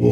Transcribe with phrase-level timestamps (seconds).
[0.00, 0.04] Oh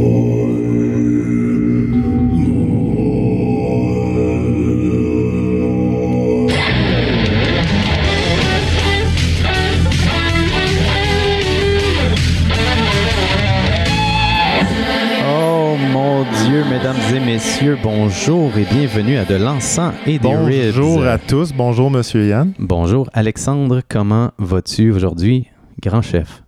[15.90, 20.74] mon Dieu, mesdames et messieurs, bonjour et bienvenue à De l'encens et des ribs.
[20.76, 21.54] Bonjour à tous.
[21.54, 22.52] Bonjour, Monsieur Yann.
[22.58, 25.46] Bonjour Alexandre, comment vas-tu aujourd'hui,
[25.80, 26.42] grand chef?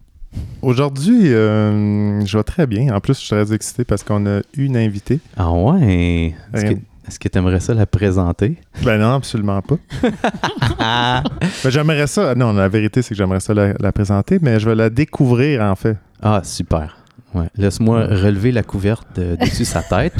[0.62, 2.95] Aujourd'hui, euh, je vais très bien.
[2.95, 5.19] En plus, je suis très excité parce qu'on a une invitée.
[5.36, 6.35] Ah ouais?
[6.55, 6.75] Est-ce que
[7.08, 8.57] est-ce que tu aimerais ça la présenter?
[8.85, 9.75] Ben non, absolument pas.
[11.64, 12.35] Ben, j'aimerais ça.
[12.35, 15.63] Non, la vérité, c'est que j'aimerais ça la, la présenter, mais je vais la découvrir,
[15.63, 15.96] en fait.
[16.22, 16.96] Ah, super.
[17.35, 17.46] Ouais.
[17.57, 20.14] Laisse-moi relever la couverte de- dessus sa tête.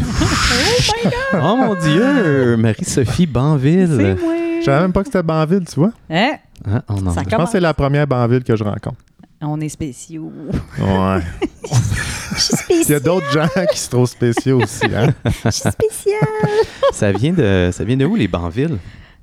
[1.35, 2.57] oh mon Dieu!
[2.57, 4.17] Marie-Sophie C'est Banville.
[4.61, 5.93] Je savais même pas que c'était Banville, tu vois.
[6.11, 6.33] Hein?
[6.67, 6.83] Hein?
[6.89, 7.11] Oh non.
[7.13, 8.97] Ça Je pense que c'est la première Banville que je rencontre.
[9.45, 10.33] On est spéciaux.
[10.79, 11.19] Ouais.
[12.35, 15.13] Je suis Il y a d'autres gens qui sont trop spéciaux aussi, hein?
[15.45, 16.21] Je suis spécial.
[16.93, 18.79] Ça vient de ça vient de où les Banville?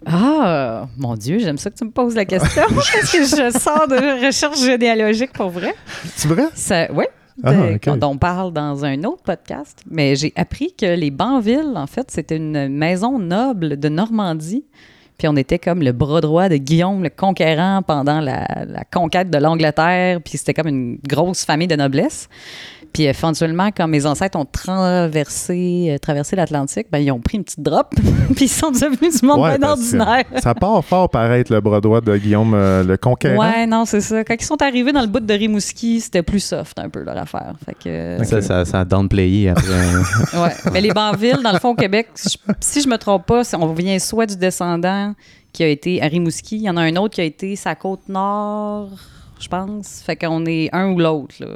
[0.06, 3.88] Ah, mon Dieu, j'aime ça que tu me poses la question parce que je sors
[3.88, 5.74] de recherche généalogique pour vrai.
[6.16, 6.46] C'est vrai?
[6.54, 7.06] Ça, oui.
[7.44, 7.54] Ah.
[7.82, 12.12] Quand on parle dans un autre podcast, mais j'ai appris que les Banville, en fait,
[12.12, 14.66] c'était une maison noble de Normandie.
[15.20, 19.30] Puis on était comme le bras droit de Guillaume le Conquérant pendant la, la conquête
[19.30, 20.22] de l'Angleterre.
[20.24, 22.30] Puis c'était comme une grosse famille de noblesse.
[22.94, 27.44] Puis éventuellement, quand mes ancêtres ont traversé, euh, traversé l'Atlantique, ben, ils ont pris une
[27.44, 27.94] petite drop.
[28.36, 30.24] puis ils sont devenus du monde Ouais, bien ordinaire.
[30.38, 33.40] Ça part fort paraître le bras droit de Guillaume euh, le Conquérant.
[33.40, 34.24] Ouais, non, c'est ça.
[34.24, 37.18] Quand ils sont arrivés dans le bout de Rimouski, c'était plus soft un peu leur
[37.18, 37.54] affaire.
[37.66, 39.64] Fait que, Ça, ça, ça a downplayé après.
[40.40, 40.54] Ouais.
[40.74, 43.42] Mais les Banvilles, dans le fond, au Québec, si je- si je me trompe pas,
[43.58, 45.14] on vient soit du descendant
[45.54, 47.76] qui a été à Rimouski, il y en a un autre qui a été sa
[47.76, 48.90] côte nord,
[49.40, 50.02] je pense.
[50.06, 51.36] Fait qu'on est un ou l'autre.
[51.40, 51.48] là.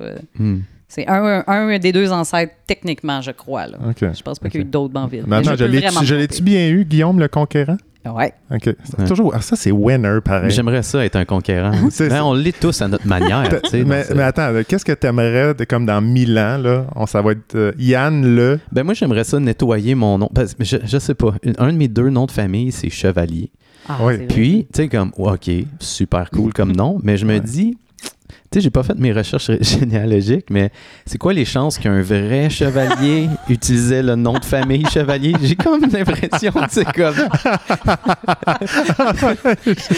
[0.94, 3.68] C'est un, un des deux ancêtres, techniquement, je crois.
[3.68, 3.78] Là.
[3.90, 3.98] OK.
[4.14, 5.24] Je pense pas qu'il y a eu d'autres Banvilles.
[5.26, 7.78] Mais attends, je l'ai-tu bien eu, Guillaume le Conquérant?
[8.06, 8.34] Ouais.
[8.54, 8.64] OK.
[8.84, 9.06] C'est Ouais.
[9.08, 9.34] Toujours.
[9.34, 10.52] Ah, ça, c'est winner, pareil.
[10.52, 11.72] J'aimerais ça être un conquérant.
[12.00, 13.48] Ben, on l'est tous à notre manière.
[13.64, 16.86] tu sais, mais, attends, qu'est-ce que t'aimerais, de- comme dans 1000 ans, là?
[16.98, 18.60] On, ça va être euh, Yann le...
[18.74, 20.30] Ben moi, j'aimerais ça nettoyer mon nom.
[20.36, 21.34] Parce que je, je sais pas.
[21.58, 23.52] Un de mes deux noms de famille, c'est Chevalier.
[23.88, 24.18] Ah, vrai.
[24.28, 25.50] Puis, tu sais, comme, OK,
[25.80, 27.40] super cool comme nom, mais je me Ouais.
[27.40, 27.93] dis, tu
[28.54, 30.72] sais, j'ai pas fait mes recherches généalogiques, mais
[31.06, 35.34] c'est quoi les chances qu'un vrai chevalier utilisait le nom de famille chevalier?
[35.42, 37.16] J'ai comme l'impression que c'est comme.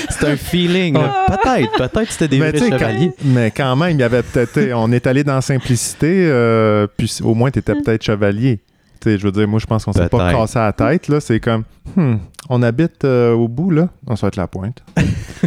[0.09, 0.93] c'est un feeling.
[0.95, 1.25] là.
[1.27, 3.11] Peut-être, peut-être que c'était des mais, vrais tu sais, quand- chevaliers.
[3.23, 4.71] mais quand même, il y avait peut-être...
[4.75, 8.59] on est allé dans la simplicité, euh, puis au moins, t'étais peut-être chevalier.
[9.05, 11.19] Tu sais, je veux dire, moi, je pense qu'on s'est pas cassé la tête, là.
[11.19, 11.63] C'est comme,
[11.95, 12.15] hmm,
[12.49, 13.89] on habite euh, au bout, là.
[14.07, 14.83] On va être la pointe.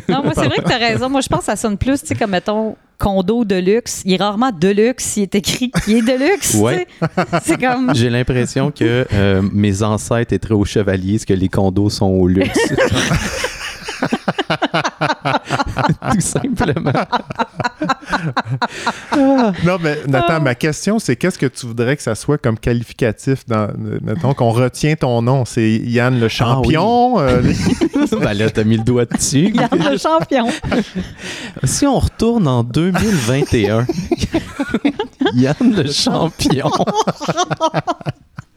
[0.09, 1.11] Non, moi, c'est vrai que tu as raison.
[1.11, 4.03] Moi, je pense que ça sonne plus, tu sais, comme, mettons, condo de luxe.
[4.05, 6.53] Il est rarement de luxe, il est écrit qu'il est de luxe.
[6.53, 6.87] tu Ouais.
[7.01, 7.09] sais.
[7.43, 7.93] C'est comme.
[7.97, 12.29] J'ai l'impression que euh, mes ancêtres étaient au chevalier, ce que les condos sont au
[12.29, 12.57] luxe.
[16.13, 16.93] Tout simplement.
[19.65, 23.47] Non, mais attends, ma question, c'est qu'est-ce que tu voudrais que ça soit comme qualificatif
[23.47, 23.69] dans,
[24.03, 27.21] mettons qu'on retient ton nom, c'est Yann le champion.
[27.21, 27.43] euh,
[28.21, 29.53] ben là, t'as mis le doigt dessus.
[29.55, 30.47] Yann le champion.
[31.65, 33.87] Si on retourne en 2021,
[35.35, 36.71] Yann le champion.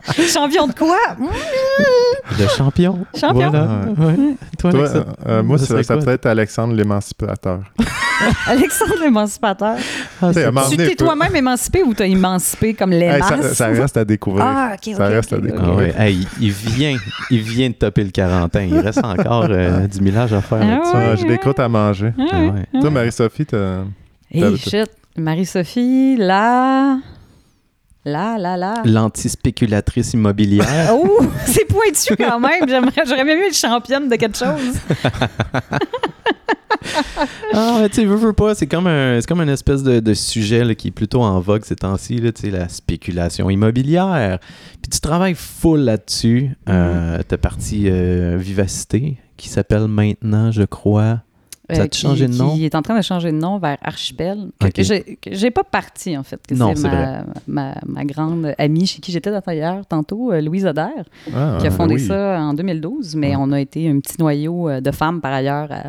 [0.33, 0.97] champion de quoi?
[2.39, 2.99] Le champion.
[3.19, 3.49] Champion.
[3.49, 3.67] Voilà.
[3.97, 4.15] Ouais.
[4.57, 5.05] Toi, toi, Alexa?
[5.27, 7.59] euh, moi, Ça ça, ça peut être Alexandre l'émancipateur.
[8.47, 9.75] Alexandre l'émancipateur.
[10.21, 10.31] Ah,
[10.69, 14.45] Tu t'es toi-même émancipé ou t'as émancipé comme les Hey, ça, ça reste à découvrir.
[14.45, 15.93] Ah, ok, Ça ok, reste à découvrir.
[15.97, 16.07] Ah ouais.
[16.11, 16.95] Hey, il vient,
[17.31, 18.59] il vient de topper le 40 ans.
[18.67, 20.91] Il reste encore euh, du millage à faire Ah.
[20.93, 22.13] Ah, J'ai des croûtes à manger.
[22.79, 23.83] Toi, Marie-Sophie, t'as-
[24.31, 24.89] Hey, shit.
[25.17, 26.97] Marie-Sophie, là.
[28.03, 28.81] Là, là, là.
[28.85, 30.91] L'antispéculatrice immobilière.
[30.93, 32.67] Oh, c'est pointu quand même.
[32.67, 34.79] J'aimerais, j'aurais bien mieux être championne de quelque chose.
[37.53, 40.13] Ah, mais tu veux, veux pas, c'est comme un, c'est comme une espèce de, de
[40.13, 44.39] sujet là, qui est plutôt en vogue ces temps-ci, là, tu sais, la spéculation immobilière.
[44.81, 46.51] Puis tu travailles full là-dessus.
[46.69, 51.19] Euh, T'as parti euh, Vivacité, qui s'appelle maintenant, je crois.
[51.71, 52.55] Ça a Euh, changé de qui- nom?
[52.55, 54.49] Qui est en train de changer de nom vers Archipel.
[54.77, 56.39] J'ai, pas parti, en fait.
[56.47, 60.41] que Non, c'est c'est ma, ma, ma grande amie chez qui j'étais d'ailleurs tantôt, euh,
[60.41, 60.87] Louise Oder,
[61.35, 62.01] Ah, qui a fondé oui.
[62.07, 63.15] ça en 2012.
[63.15, 65.83] Mais on a été un petit noyau euh, de femmes par ailleurs à,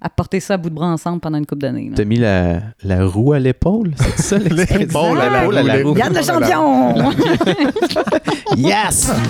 [0.00, 1.88] à porter ça à bout de bras ensemble pendant une couple d'années.
[1.88, 1.96] là.
[1.96, 4.78] T'as mis la, la roue à l'épaule, c'est ça l'expression?
[4.78, 5.98] L'épaule à la L'épaule à la roue, roue.
[5.98, 6.94] Yann le champion!
[8.56, 9.12] Yes!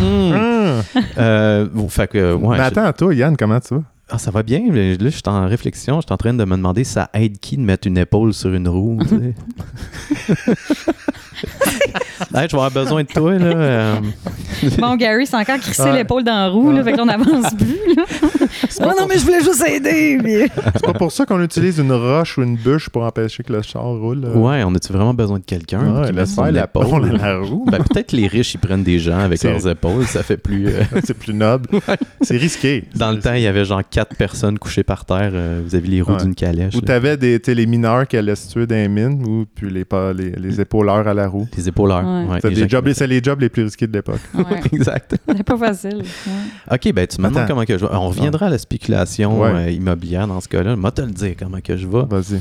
[0.00, 0.32] Hmm.
[0.34, 0.82] Hum.
[1.18, 3.82] Euh, bon, fait que, ouais, Mais attends, toi, Yann, comment tu vas?
[4.10, 6.00] Ah, ça va bien, mais là, je suis en réflexion.
[6.00, 8.52] Je suis en train de me demander ça aide qui de mettre une épaule sur
[8.52, 8.98] une roue.
[12.34, 13.44] Hey, je vais avoir besoin de toi, là.
[13.46, 13.94] euh,
[14.78, 15.92] Bon, Gary, c'est encore crissé Ouais.
[15.98, 17.94] l'épaule dans la roue, là, fait qu'on n'avance plus.
[17.96, 18.04] Là.
[18.80, 20.48] Oh non, mais je voulais juste aider.
[20.74, 23.62] C'est pas pour ça qu'on utilise une roche ou une bûche pour empêcher que le
[23.62, 24.24] char roule.
[24.24, 24.34] euh.
[24.34, 26.00] Ouais, on a-tu vraiment besoin de quelqu'un?
[26.00, 27.64] Ouais, qui laisse faire la la roue.
[27.70, 30.06] Ben, peut-être les riches, ils prennent des gens avec leurs épaules.
[30.06, 30.68] Ça fait plus.
[30.68, 31.68] euh, c'est plus noble.
[32.22, 32.84] C'est risqué.
[32.94, 35.30] Dans le temps, il y avait genre quatre personnes couchées par terre.
[35.34, 36.22] euh, vous avez les roues Ouais.
[36.22, 36.74] d'une calèche.
[36.74, 39.84] Ou t'avais des, les mineurs qui allaient se tuer dans les mines, ou puis les,
[39.84, 41.46] pas- les, les épauleurs à la roue.
[41.56, 42.03] Les épauleurs.
[42.04, 42.28] Ouais.
[42.32, 44.20] ouais, C'est les des gens jobs, c'est les jobs les plus risqués de l'époque.
[44.34, 45.16] Ouais, exact.
[45.26, 46.02] c'est pas facile.
[46.26, 46.74] Ouais.
[46.76, 47.92] OK, ben tu me demandes comment que je vais.
[47.94, 49.50] On reviendra à la spéculation Ouais.
[49.50, 50.76] euh, immobilière dans ce cas-là.
[50.76, 52.04] Moi, te le dire comment que je vais.
[52.08, 52.40] Vas-y.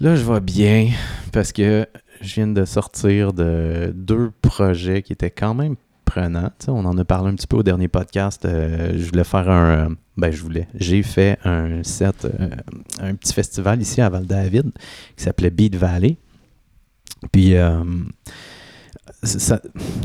[0.00, 0.88] Là, je vais bien
[1.32, 1.86] parce que
[2.20, 6.50] je viens de sortir de deux projets qui étaient quand même prenants.
[6.68, 8.44] On en a parlé un petit peu au dernier podcast.
[8.44, 9.70] Euh, je voulais faire un.
[9.70, 10.68] euh, ben, je voulais.
[10.74, 12.48] J'ai fait un set, euh,
[13.00, 14.72] un petit festival ici à Val-David
[15.16, 16.16] qui s'appelait Beat Valley.
[17.30, 17.82] Puis, euh,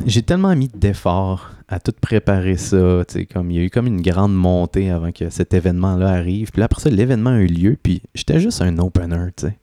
[0.05, 3.03] j'ai tellement mis d'efforts à tout préparer ça.
[3.33, 6.51] Comme, il y a eu comme une grande montée avant que cet événement-là arrive.
[6.51, 7.77] Puis là, après ça, l'événement a eu lieu.
[7.81, 9.27] Puis j'étais juste un opener.
[9.35, 9.57] tu sais.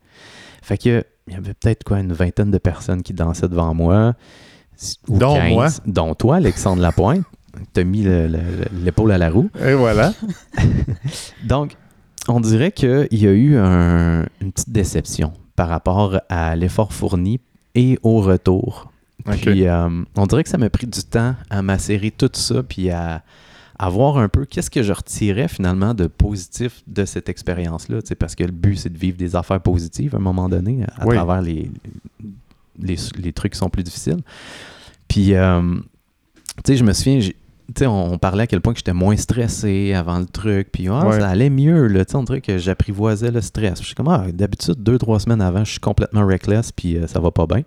[0.61, 4.13] Fait que il y avait peut-être quoi une vingtaine de personnes qui dansaient devant moi.
[5.07, 5.67] Ou Dont 15, moi.
[5.87, 7.23] Dont toi, Alexandre Lapointe.
[7.73, 8.39] T'as mis le- le-
[8.83, 9.49] l'épaule à la roue.
[9.65, 10.13] Et voilà.
[11.47, 11.77] Donc,
[12.27, 17.39] on dirait qu'il y a eu un- une petite déception par rapport à l'effort fourni
[17.75, 18.91] et au retour.
[19.31, 22.89] Puis, euh, on dirait que ça m'a pris du temps à macérer tout ça, puis
[22.91, 23.23] à,
[23.79, 27.99] à voir un peu qu'est-ce que je retirais finalement de positif de cette expérience-là.
[28.19, 31.07] Parce que le but, c'est de vivre des affaires positives à un moment donné, à
[31.07, 31.15] Oui.
[31.15, 31.71] travers les,
[32.79, 34.21] les, les trucs qui sont plus difficiles.
[35.07, 35.61] Puis, euh,
[36.63, 37.19] tu sais, je me souviens,
[37.81, 41.05] on, on parlait à quel point que j'étais moins stressé avant le truc, puis ah,
[41.07, 41.19] Ouais.
[41.19, 43.79] ça allait mieux, là, tu sais, on dirait que j'apprivoisais le stress.
[43.81, 47.07] Je suis comme, ah, d'habitude, deux, trois semaines avant, je suis complètement reckless, puis euh,
[47.07, 47.63] ça va pas bien.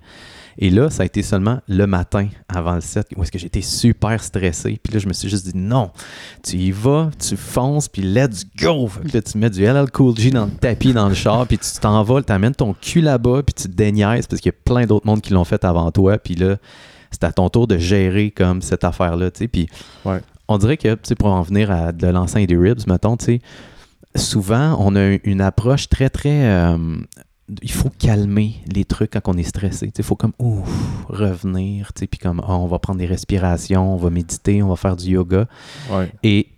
[0.61, 3.61] Et là, ça a été seulement le matin avant le set où est-ce que j'étais
[3.63, 4.81] super stressé.
[4.83, 5.93] Puis là, je me suis juste dit non,
[6.43, 8.89] tu y vas, tu fonces, puis let's go.
[9.09, 11.59] Que là, tu mets du LL Cool J dans le tapis, dans le char, puis
[11.59, 14.59] tu t'envoles, tu amènes ton cul là-bas, puis tu te déniaises parce qu'il y a
[14.65, 16.19] plein d'autres mondes qui l'ont fait avant toi.
[16.19, 16.57] Puis là,
[17.13, 19.49] c'est à ton tour de gérer comme cette affaire-là, tu sais.
[19.49, 19.69] Puis
[20.05, 20.21] Ouais.
[20.49, 23.25] on dirait que, tu sais, pour en venir à de l'enceinte des ribs, mettons, tu
[23.27, 23.41] sais,
[24.17, 26.45] souvent, on a une approche très, très...
[26.51, 26.97] euh,
[27.63, 29.91] il faut calmer les trucs quand on est stressé.
[29.97, 30.69] Il faut comme ouf,
[31.09, 34.97] revenir, puis comme ah, on va prendre des respirations, on va méditer, on va faire
[34.97, 35.49] du yoga.
[35.91, 36.13] Ouais.
[36.23, 36.49] Et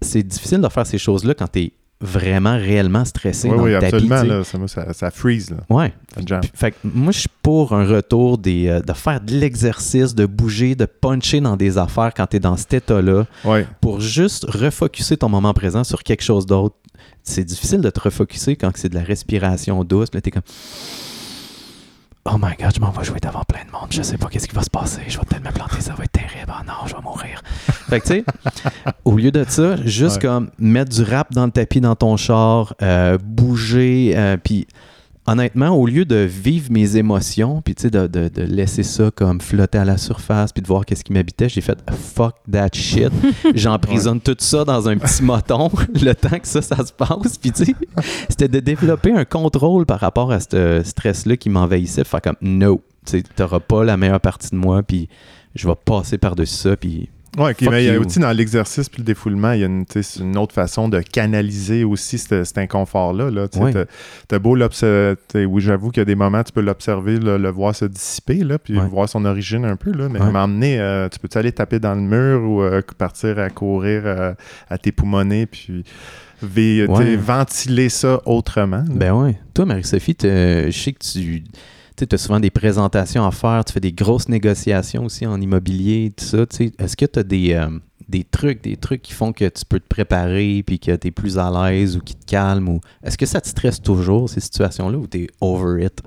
[0.00, 3.70] c'est difficile de faire ces choses-là quand tu es vraiment réellement stressé Oui, dans oui,
[3.72, 3.94] le tapis.
[3.96, 4.22] absolument.
[4.22, 5.50] Là, ça, moi, ça, ça freeze.
[5.50, 5.58] Là.
[5.68, 5.92] Ouais.
[6.28, 6.38] Ça.
[6.38, 10.14] Puis, fait que moi, je suis pour un retour des, euh, de faire de l'exercice,
[10.14, 13.66] de bouger, de puncher dans des affaires quand tu es dans cet état-là, Ouais.
[13.80, 16.76] pour juste refocuser ton moment présent sur quelque chose d'autre.
[17.22, 20.08] C'est difficile de te refocuser quand c'est de la respiration douce.
[20.14, 20.42] Là, t'es comme
[22.26, 23.86] Oh my god, je m'en vais jouer devant plein de monde.
[23.90, 25.00] Je sais pas qu'est-ce qui va se passer.
[25.08, 26.52] Je vais peut-être me planter, ça va être terrible.
[26.52, 27.40] Oh non, je vais mourir.
[27.88, 28.24] fait que tu sais,
[29.06, 30.22] au lieu de ça, juste Ouais.
[30.28, 34.66] comme mettre du rap dans le tapis dans ton char, euh, bouger, euh, puis
[35.26, 39.10] honnêtement, au lieu de vivre mes émotions, puis tu sais, de, de- de laisser ça
[39.14, 42.70] comme flotter à la surface, puis de voir qu'est-ce qui m'habitait, j'ai fait fuck that
[42.72, 43.10] shit.
[43.54, 47.38] J'emprisonne tout ça dans un petit moton le temps que ça, ça se passe.
[47.38, 47.74] Puis tu sais,
[48.28, 52.04] c'était de développer un contrôle par rapport à ce stress-là qui m'envahissait.
[52.04, 55.08] Faire comme no, tu sais, t'auras pas la meilleure partie de moi, puis
[55.54, 59.02] je vais passer par-dessus ça, puis Fuck mais il y a aussi dans l'exercice puis
[59.02, 63.30] le défoulement, il y a une, autre façon de canaliser aussi cet, inconfort-là.
[63.30, 65.16] Là, t'as- beau l'observer.
[65.34, 68.58] Oui, j'avoue qu'il y a des moments, tu peux l'observer, le voir se dissiper, là,
[68.58, 69.92] puis voir son origine un peu.
[69.92, 70.18] Là, mais
[70.48, 74.34] donné, euh, tu peux-tu aller taper dans le mur ou euh, partir à courir euh,
[74.68, 75.84] à tes poumonnets, puis
[77.16, 78.84] ventiler ça autrement.
[78.88, 78.94] là?
[78.94, 79.38] Ben ouais.
[79.54, 81.42] Toi, Marie-Sophie, je sais que tu
[82.10, 86.24] as souvent des présentations à faire, tu fais des grosses négociations aussi en immobilier, tout
[86.24, 86.46] ça.
[86.46, 86.72] tu.
[86.78, 87.68] Est-ce que tu as des, euh,
[88.08, 91.10] des trucs, des trucs qui font que tu peux te préparer puis que tu es
[91.10, 92.68] plus à l'aise ou qui te calment?
[92.68, 92.80] Ou...
[93.02, 96.02] Est-ce que ça te stresse toujours, ces situations-là, ou tu es over it?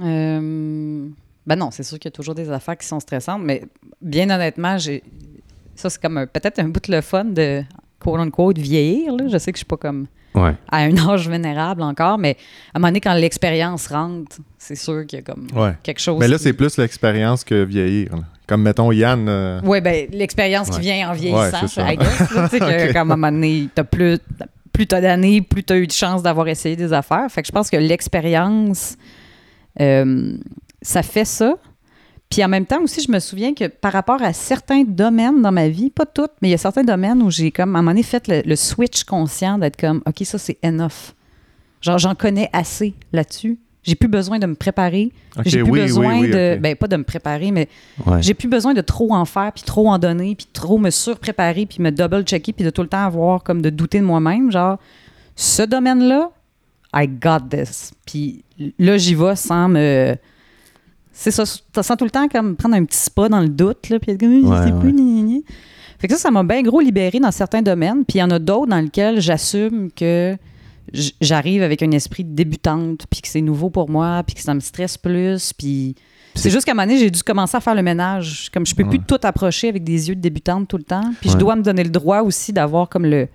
[0.00, 1.08] Euh,
[1.46, 3.64] ben non, c'est sûr qu'il y a toujours des affaires qui sont stressantes, mais
[4.02, 5.02] bien honnêtement, j'ai
[5.74, 7.62] ça c'est comme peut-être un bout de le fun de
[8.00, 9.14] quote unquote vieillir.
[9.28, 10.54] Je sais que je suis pas comme Ouais.
[10.70, 12.36] à un âge vénérable encore, mais
[12.72, 15.72] à un moment donné, quand l'expérience rentre, c'est sûr qu'il y a comme Ouais.
[15.82, 16.18] quelque chose.
[16.20, 18.12] Mais là, qui- c'est plus l'expérience que vieillir.
[18.14, 18.22] là.
[18.46, 19.26] Comme, mettons, Yann.
[19.28, 21.92] euh, Oui, ben l'expérience qui vient en vieillissant, ça.
[21.92, 22.92] I guess, tu sais, que, Ok.
[22.94, 24.18] comme à un moment donné, t'as plus,
[24.72, 27.26] plus t'as d'années, plus t'as eu de chance d'avoir essayé des affaires.
[27.30, 28.96] Fait que je pense que l'expérience,
[29.80, 30.36] euh,
[30.82, 31.56] ça fait ça.
[32.30, 35.52] Puis en même temps aussi, je me souviens que par rapport à certains domaines dans
[35.52, 37.82] ma vie, pas toutes, mais il y a certains domaines où j'ai comme, à un
[37.82, 41.14] moment donné, fait le, le switch conscient d'être comme, OK, ça c'est enough.
[41.80, 45.10] Genre, j'en connais assez là-dessus J'ai plus besoin de me préparer.
[45.38, 46.58] Ok, j'ai plus oui, besoin oui, de.
[46.60, 47.68] Ben, pas de me préparer, mais
[48.04, 48.20] Ouais.
[48.20, 51.64] j'ai plus besoin de trop en faire, puis trop en donner, puis trop me surpréparer,
[51.66, 54.50] puis me double-checker, puis de tout le temps avoir comme de douter de moi-même.
[54.52, 54.78] Genre,
[55.36, 56.30] ce domaine-là,
[56.94, 57.92] I got this.
[58.04, 58.44] Puis
[58.78, 60.14] là, j'y vais sans me.
[61.20, 63.98] C'est ça, sans tout le temps comme prendre un petit spa dans le doute, là,
[63.98, 65.40] puis être comme, je sais plus, gna, gna, gna.
[65.98, 68.04] Fait que ça, ça m'a bien gros libéré dans certains domaines.
[68.04, 70.36] Puis il y en a d'autres dans lesquels j'assume que
[71.20, 74.54] j'arrive avec un esprit de débutante, puis que c'est nouveau pour moi, puis que ça
[74.54, 75.96] me stresse plus, puis
[76.36, 78.48] c'est juste qu'à un moment donné, j'ai dû commencer à faire le ménage.
[78.54, 81.10] Comme je peux plus tout approcher avec des yeux de débutante tout le temps.
[81.20, 83.26] Puis je dois me donner le droit aussi d'avoir comme le,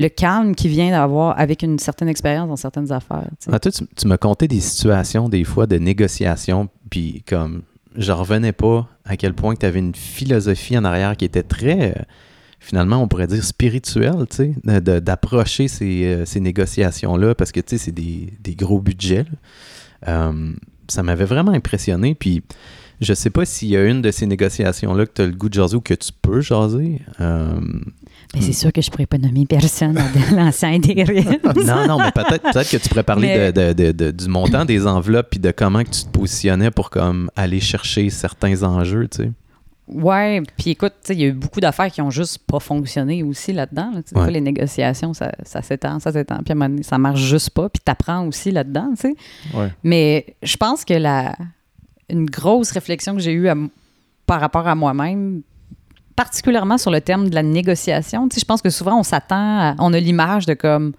[0.00, 3.28] le calme qui vient d'avoir avec une certaine expérience dans certaines affaires.
[3.38, 7.62] tu tu, m'as conté des situations, des fois, de négociation, puis comme,
[7.96, 11.90] je revenais pas à quel point tu avais une philosophie en arrière qui était très,
[11.90, 12.02] euh,
[12.60, 17.92] finalement, on pourrait dire spirituelle, tu sais, d'approcher ces, euh, ces négociations-là, parce que, c'est
[17.92, 19.26] des, gros budgets.
[20.08, 20.52] Euh,
[20.88, 22.42] ça m'avait vraiment impressionné, puis
[23.02, 25.50] je sais pas s'il y a une de ces négociations-là que tu as le goût
[25.50, 27.00] de jaser ou que tu peux jaser.
[27.20, 27.60] Euh,
[28.32, 30.94] Ben, c'est sûr que je pourrais pas nommer personne de l'ancien des
[31.66, 34.28] non, non, mais peut-être peut que tu pourrais parler Mais- de, de- de- de- du
[34.28, 38.62] montant des enveloppes puis de comment que tu te positionnais pour comme aller chercher certains
[38.62, 39.30] enjeux, tu sais.
[39.88, 42.60] Ouais, puis écoute, tu sais, il y a eu beaucoup d'affaires qui ont juste pas
[42.60, 43.90] fonctionné aussi là-dedans.
[43.92, 44.02] là.
[44.04, 44.30] Tu sais, Des Ouais.
[44.30, 47.50] les négociations, ça, ça s'étend, ça s'étend, puis à un moment donné, ça marche juste
[47.50, 49.14] pas, puis t'apprends aussi là-dedans, tu sais.
[49.52, 49.72] Ouais.
[49.82, 51.34] Mais je pense que la,
[52.08, 53.56] une grosse réflexion que j'ai eue à
[54.26, 55.42] par rapport à moi-même,
[56.24, 59.36] particulièrement sur le terme de la négociation, tu sais, je pense que souvent on s'attend,
[59.70, 60.92] à- on a l'image de comme,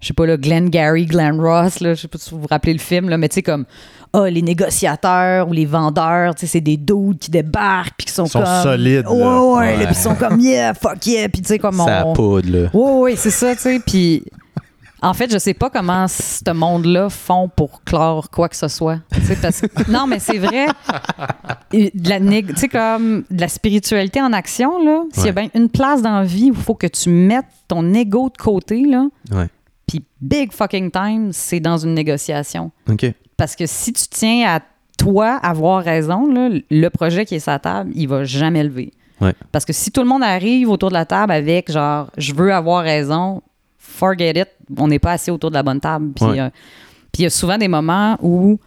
[0.00, 2.46] je sais pas, là, Glenn Gary, Glenn Ross, là, je sais pas si vous vous
[2.48, 3.66] rappelez le film, là, mais tu sais, comme,
[4.14, 8.12] ah, les négociateurs ou les vendeurs, tu sais, c'est des dudes qui débarquent puis qui
[8.14, 8.62] sont, Ils sont comme.
[8.62, 9.12] solides, là.
[9.12, 9.76] Ouais, ouais, Ouais.
[9.76, 12.14] là, puis ils sont comme, yeah, fuck yeah, puis tu sais, comme Ça on.
[12.14, 12.68] poudre, là.
[12.72, 13.80] Oui, oui, c'est ça, tu sais.
[13.84, 14.22] Puis,
[15.02, 18.98] en fait, je sais pas comment ce monde-là font pour clore quoi que ce soit.
[19.42, 20.66] Parce non, mais c'est vrai.
[21.72, 25.02] De la, nég- tu sais, comme de la spiritualité en action, là.
[25.12, 27.46] S'il y a bien une place dans la vie où il faut que tu mettes
[27.68, 29.48] ton ego de côté, là, Ouais.
[29.86, 32.70] puis big fucking time, c'est dans une négociation.
[33.36, 34.60] Parce que si tu tiens à
[34.98, 38.92] toi avoir raison, là, le projet qui est sur la table, il va jamais lever.
[39.20, 39.34] Ouais.
[39.50, 42.52] Parce que si tout le monde arrive autour de la table avec genre je veux
[42.52, 43.40] avoir raison,
[44.02, 46.12] forget it, on n'est pas assis autour de la bonne table.
[46.14, 46.40] Puis Ouais.
[46.40, 46.50] euh,
[47.12, 48.58] puis il y a souvent des moments où,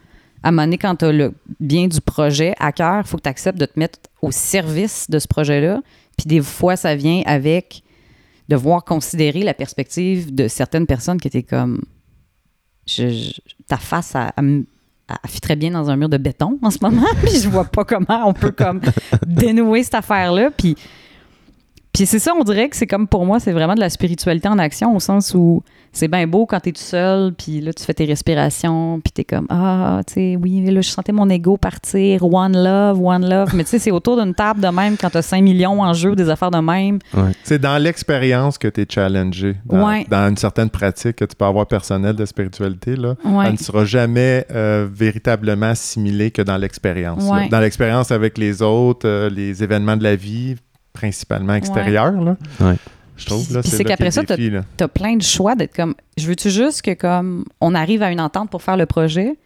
[0.44, 3.18] à un moment donné, quand tu as le bien du projet à cœur, il faut
[3.18, 5.82] que tu acceptes de te mettre au service de ce projet-là.
[6.18, 7.82] Puis des fois, ça vient avec
[8.48, 11.82] devoir considérer la perspective de certaines personnes qui étaient comme
[12.88, 14.32] je- je- ta face à,
[15.28, 17.84] fit très bien dans un mur de béton en ce moment, puis je vois pas
[17.84, 18.82] comment on peut comme
[19.26, 20.76] dénouer cette affaire-là, puis
[21.96, 24.48] puis c'est ça, on dirait que c'est comme pour moi, c'est vraiment de la spiritualité
[24.48, 27.82] en action au sens où c'est bien beau quand t'es tout seul, puis là tu
[27.84, 31.56] fais tes respirations, puis t'es comme ah, tu sais, oui, là je sentais mon ego
[31.56, 35.10] partir, one love, one love, mais tu sais c'est autour d'une table de même quand
[35.10, 37.00] t'as 5 millions en jeu, des affaires de même.
[37.44, 39.56] C'est dans l'expérience que tu es challengé.
[39.66, 40.06] Dans, Ouais.
[40.10, 43.46] dans une certaine pratique que tu peux avoir personnelle de spiritualité, là, Ouais.
[43.48, 47.24] elle ne sera jamais euh, véritablement assimilée que dans l'expérience.
[47.24, 47.48] Ouais.
[47.50, 50.56] Dans l'expérience avec les autres, euh, les événements de la vie,
[50.96, 52.12] principalement extérieurs.
[52.14, 52.36] Là.
[52.60, 52.76] Ouais.
[53.18, 53.46] Je trouve.
[53.46, 54.62] Puis- Là, puis c'est qu'après ça, là.
[54.78, 58.20] t'as plein de choix d'être comme je veux-tu juste que comme on arrive à une
[58.20, 59.38] entente pour faire le projet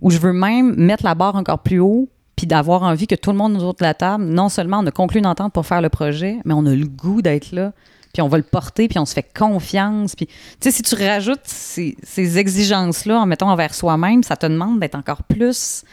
[0.00, 3.30] ou je veux même mettre la barre encore plus haut puis d'avoir envie que tout
[3.32, 5.66] le monde nous autour de la table non seulement on a conclu une entente pour
[5.66, 7.72] faire le projet mais on a le goût d'être là
[8.14, 10.94] puis on va le porter puis on se fait confiance puis tu sais si tu
[10.94, 15.84] rajoutes ces, ces exigences là en mettant envers soi-même ça te demande d'être encore plus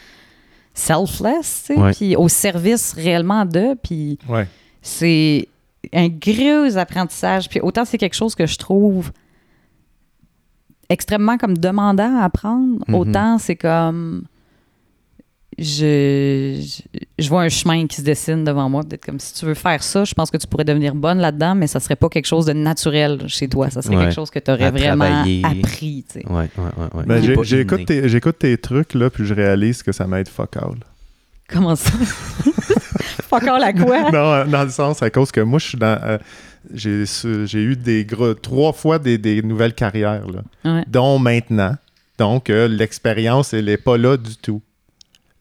[0.72, 1.92] selfless tu sais Ouais.
[1.92, 4.46] puis au service réellement de puis Ouais.
[4.82, 5.48] C'est
[5.92, 7.48] un gros apprentissage.
[7.48, 9.10] Puis autant c'est quelque chose que je trouve
[10.88, 12.94] extrêmement comme demandant à apprendre, Mhm.
[12.94, 14.24] autant c'est comme
[15.60, 18.84] je, je, je vois un chemin qui se dessine devant moi.
[18.84, 21.56] Peut-être comme si tu veux faire ça, je pense que tu pourrais devenir bonne là-dedans,
[21.56, 23.68] mais ça serait pas quelque chose de naturel chez toi.
[23.68, 24.04] Ça serait Ouais.
[24.04, 25.42] quelque chose que tu aurais À vraiment travailler.
[25.44, 26.04] appris.
[26.08, 26.26] tu sais.
[26.28, 26.88] Ouais, ouais, ouais.
[27.00, 27.04] ouais.
[27.06, 30.76] Ben, J'écoute tes, j'écoute tes trucs, là, puis je réalise que ça m'aide fuck all.
[31.48, 31.92] Comment ça?
[33.30, 34.10] pas encore la quoi?
[34.10, 35.98] non, euh, dans le sens, à cause que moi, je suis dans.
[36.04, 36.18] euh,
[36.74, 37.04] j'ai
[37.46, 40.84] j'ai eu des gros, trois fois des, des nouvelles carrières, là, Ouais.
[40.86, 41.76] dont maintenant.
[42.18, 44.60] Donc, euh, l'expérience, elle n'est pas là du tout.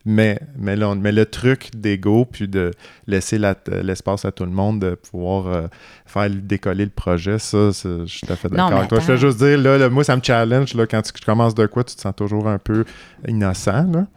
[0.10, 2.72] Mais, mais, là, on- mais le truc d'ego, puis de
[3.08, 5.68] laisser la- l'espace à tout le monde, de pouvoir euh,
[6.06, 9.00] faire décoller le projet, ça, je suis tout à fait d'accord avec toi.
[9.02, 10.74] Je veux juste dire, là, là, moi, ça me challenge.
[10.76, 12.86] Là, quand tu, tu commences de quoi, tu te sens toujours un peu
[13.28, 13.86] innocent.
[13.92, 14.08] Là.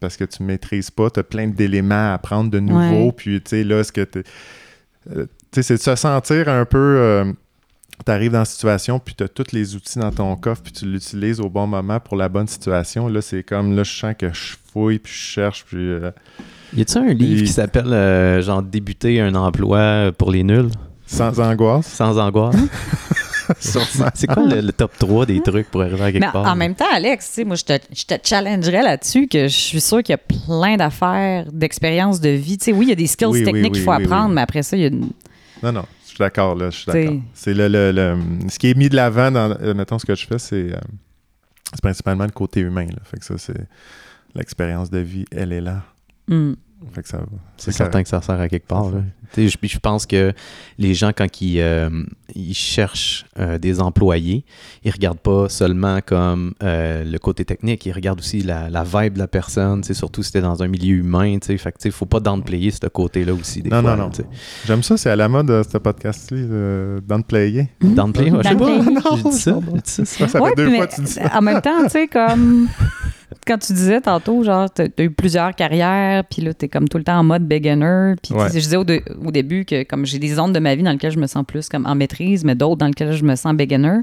[0.00, 3.06] Parce que tu ne maîtrises pas, tu as plein d'éléments à apprendre de nouveau.
[3.06, 3.12] Ouais.
[3.16, 4.22] Puis, tu sais, là, ce que tu.
[5.14, 6.78] euh, tu sais, c'est de se sentir un peu.
[6.78, 7.32] euh,
[8.04, 10.72] tu arrives dans la situation, puis tu as tous les outils dans ton coffre, puis
[10.72, 13.06] tu l'utilises au bon moment pour la bonne situation.
[13.08, 15.78] Là, c'est comme, là, je sens que je fouille, puis je cherche, puis...
[15.78, 16.10] euh,
[16.76, 20.70] Y a-tu un livre qui s'appelle euh, genre débuter un emploi pour les nuls?
[21.06, 21.86] Sans angoisse.
[21.86, 22.56] sans angoisse.
[24.14, 26.46] C'est quoi le, le top 3 des trucs pour arriver à quelque Mais part?
[26.46, 29.54] en même temps, Alex, tu sais, moi, je te, je te challengerais là-dessus que je
[29.56, 32.58] suis sûre qu'il y a plein d'affaires, d'expériences de vie.
[32.58, 34.28] Tu sais, oui, il y a des skills Oui, techniques oui, qu'il faut oui, apprendre,
[34.28, 34.34] oui.
[34.36, 35.10] mais après ça, il y a une...
[35.62, 37.14] Non, non, je suis d'accord, là, je suis d'accord.
[37.34, 40.14] C'est le, le- le- ce qui est mis de l'avant dans, euh, mettons, ce que
[40.14, 40.78] je fais, c'est euh,
[41.72, 42.98] c'est principalement le côté humain, là.
[43.04, 43.66] Fait que ça, c'est
[44.34, 45.82] l'expérience de vie, elle est là.
[46.28, 46.52] Hmm.
[46.92, 47.26] Fait que ça va.
[47.56, 48.90] C'est certain que ça sert à quelque part.
[49.32, 50.32] Tu Je, je pense que
[50.78, 51.88] les gens, quand ils, euh,
[52.34, 54.44] ils cherchent euh, des employés,
[54.84, 59.14] ils regardent pas seulement comme euh, le côté technique, ils regardent aussi la, la vibe
[59.14, 61.38] de la personne, tu surtout si t'es dans un milieu humain.
[61.40, 61.56] tu sais.
[61.58, 63.62] Fait que, tu sais, faut pas downplayer ce côté-là aussi.
[63.62, 64.10] Des Non, fois, non, non.
[64.10, 64.22] tu.
[64.66, 67.70] J'aime ça, c'est à la mode, ce podcast-là, euh, downplayer.
[67.80, 69.30] Downplayer, ouais, je sais pas.
[69.32, 69.58] Ça.
[69.84, 70.28] Ça, ça.
[70.28, 71.22] Ça, Ouais, fait deux fois que tu dis ça.
[71.36, 72.68] En même temps, tu sais, comme
[73.46, 76.98] quand tu disais tantôt, genre, t'as as eu plusieurs carrières, puis là, t'es comme tout
[76.98, 78.14] le temps en mode beginner.
[78.22, 78.48] Puis Ouais.
[78.48, 80.90] je disais au, de- au début que comme j'ai des zones de ma vie dans
[80.92, 83.54] lesquelles je me sens plus comme en maîtrise, mais d'autres dans lesquelles je me sens
[83.54, 83.98] beginner.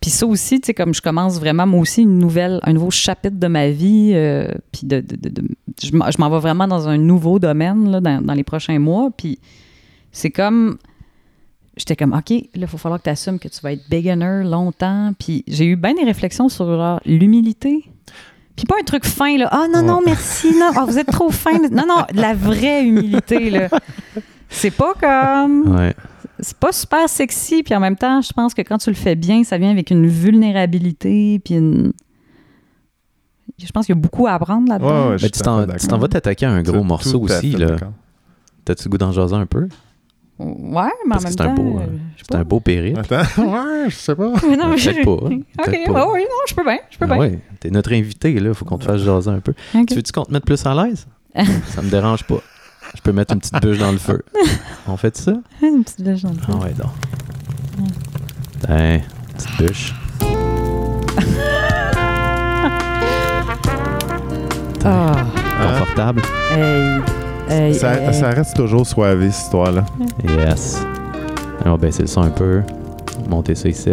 [0.00, 2.90] Puis ça aussi, tu sais, comme je commence vraiment, moi aussi, une nouvelle, un nouveau
[2.90, 5.48] chapitre de ma vie, euh, puis de, de- de- de-
[5.82, 9.10] je m'en vais vraiment dans un nouveau domaine là, dans, dans les prochains mois.
[9.14, 9.38] Puis
[10.10, 10.78] c'est comme,
[11.76, 14.42] j'étais comme, OK, là, il va falloir que tu assumes que tu vas être beginner
[14.42, 15.12] longtemps.
[15.18, 17.84] Puis j'ai eu bien des réflexions sur l'humilité.
[18.56, 19.48] Puis pas un truc fin, là.
[19.50, 20.70] Ah non, non, merci, non.
[20.76, 21.58] Ah, vous êtes trop fin.
[21.70, 23.68] Non, non, de la vraie humilité, là.
[24.48, 25.94] C'est pas comme Ouais.
[26.40, 29.14] c'est pas super sexy, puis en même temps, je pense que quand tu le fais
[29.14, 31.92] bien, ça vient avec une vulnérabilité, puis une...
[33.62, 35.10] Je pense qu'il y a beaucoup à apprendre là-dedans.
[35.10, 35.40] Ouais, ouais, tu
[35.88, 37.50] t'en vas t'attaquer à un gros Tout- morceau aussi.
[37.52, 37.76] là.
[38.64, 39.68] T'as-tu le goût d'en jaser un peu?
[40.42, 41.54] Ouais, mais Parce en que même c'est un temps...
[41.54, 42.98] beau, euh, C'est un beau péril.
[42.98, 44.32] Attends, ouais, je sais pas.
[44.48, 45.10] Mais non, mais je- pas.
[45.10, 46.10] OK, ouais, pas.
[46.12, 47.14] ouais, non, je peux bien, je peux bien.
[47.16, 48.54] Ah ouais, t'es notre invité, là.
[48.54, 49.52] Faut qu'on te fasse jaser un peu.
[49.86, 51.06] Tu veux-tu qu'on te mette plus à l'aise?
[51.34, 52.38] ça me dérange pas.
[52.96, 54.22] Je peux mettre une petite bûche dans le feu.
[54.88, 55.32] On fait ça?
[55.62, 56.38] Une petite légende.
[56.48, 56.90] Ah ouais, donc.
[58.66, 59.00] Tiens,
[59.36, 59.94] petite bûche.
[64.84, 65.26] Ah,
[65.62, 66.22] Confortable?
[66.52, 67.00] hey,
[67.50, 68.14] hey, Ça, hey, hey.
[68.14, 69.84] ça reste toujours soivé, cette histoire-là.
[70.24, 70.84] Yes.
[71.64, 72.62] On va baisser le son un peu.
[73.28, 73.90] Monter ça ici.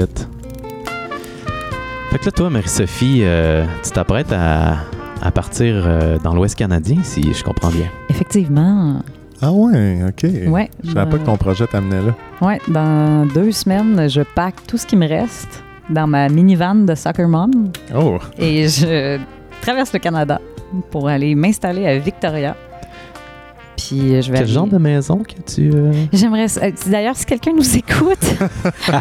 [2.12, 4.78] Fait que là, toi, Marie-Sophie, euh, tu t'apprêtes à,
[5.22, 7.88] à partir euh, dans l'Ouest canadien, si je comprends bien.
[8.10, 9.02] Effectivement.
[9.42, 10.26] Ah ouais, OK.
[10.48, 10.70] Ouais.
[10.84, 12.16] Je savais pas que ton projet t'amenait là.
[12.42, 16.96] Ouais, dans deux semaines, je pack tout ce qui me reste dans ma minivan de
[16.96, 17.52] Soccer Mom
[17.96, 19.20] Oh, et je
[19.62, 20.42] traverse le Canada
[20.92, 22.56] pour aller m'installer à Victoria.
[23.88, 25.72] Puis je vais Quel aller- genre de maison que tu...
[25.74, 26.46] euh, J'aimerais.
[26.62, 28.18] euh, D'ailleurs, si quelqu'un nous écoute,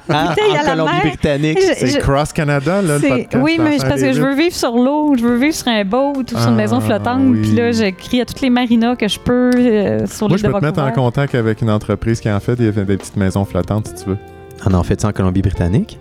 [0.08, 0.64] il y a en.
[0.76, 1.58] Colombie-Britannique.
[1.60, 3.38] Je- c'est Cross Canada, là, le c'est- podcast.
[3.44, 6.12] oui, mais parce que je veux vivre sur l'eau, je veux vivre sur un boat
[6.16, 7.20] ou sur Ah, une maison flottante.
[7.24, 7.42] oui.
[7.42, 10.48] Puis là, j'écris à toutes les marinas que je peux euh, sur Moi, l'île je
[10.48, 13.16] de peux te mettre en contact avec une entreprise qui en fait des, des petites
[13.16, 14.18] maisons flottantes, si tu veux.
[14.64, 15.98] On en fait ça en Colombie-Britannique?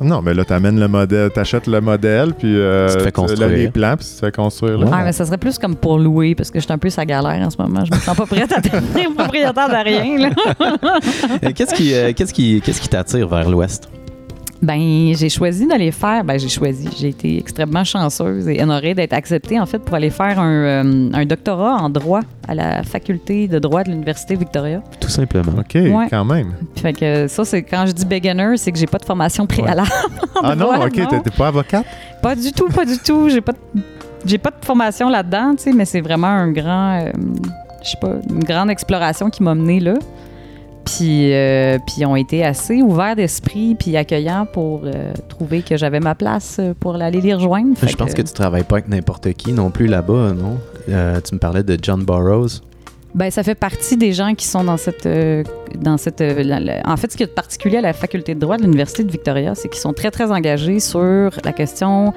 [0.00, 3.40] Non, mais là, t'amènes le modèle, t'achètes le modèle, puis euh, Tu te fais tu-
[3.40, 4.76] là, les plans, puis tu te fais construire.
[4.78, 4.84] là.
[4.86, 4.92] Ouais.
[4.94, 7.04] Ah, mais ça serait plus comme pour louer, parce que je suis un peu sa
[7.06, 7.82] galère en ce moment.
[7.84, 10.18] Je me sens pas prête à devenir propriétaire de rien.
[11.40, 11.50] Là.
[11.54, 13.88] Qu'est-ce qui euh, qu'est-ce qui, qu'est-ce qui t'attire vers l'Ouest?
[14.62, 16.24] Ben, j'ai choisi d'aller faire.
[16.24, 16.88] Ben, j'ai choisi.
[16.98, 20.52] J'ai été extrêmement chanceuse et honorée d'être acceptée, en fait, pour aller faire un,
[20.84, 24.82] euh, un doctorat en droit à la faculté de droit de l'Université Victoria.
[25.00, 25.52] Tout simplement.
[25.58, 26.06] OK, Ouais.
[26.10, 26.54] quand même.
[26.76, 29.88] Fait que ça, c'est quand je dis beginner, c'est que j'ai pas de formation préalable.
[30.42, 31.86] Ah non, OK, t'es- t'es pas avocate?
[32.22, 33.28] Pas du tout, pas du tout.
[33.30, 33.80] J'ai pas de,
[34.26, 37.10] j'ai pas de formation là-dedans, tu sais, mais c'est vraiment un grand, euh,
[37.82, 39.94] je sais pas, une grande exploration qui m'a menée là.
[40.86, 46.00] Puis, euh, puis ont été assez ouverts d'esprit puis accueillants pour euh, trouver que j'avais
[46.00, 47.74] ma place euh, pour aller les rejoindre.
[47.82, 50.58] Je pense que tu travailles pas avec n'importe qui non plus là-bas, non?
[50.88, 52.60] Euh, tu me parlais de John Burroughs.
[53.16, 55.08] Ben, ça fait partie des gens qui sont dans cette.
[55.80, 58.56] dans cette la- la- en fait, ce qui est particulier à la faculté de droit
[58.58, 62.12] de l'Université de Victoria, c'est qu'ils sont très, très engagés sur la question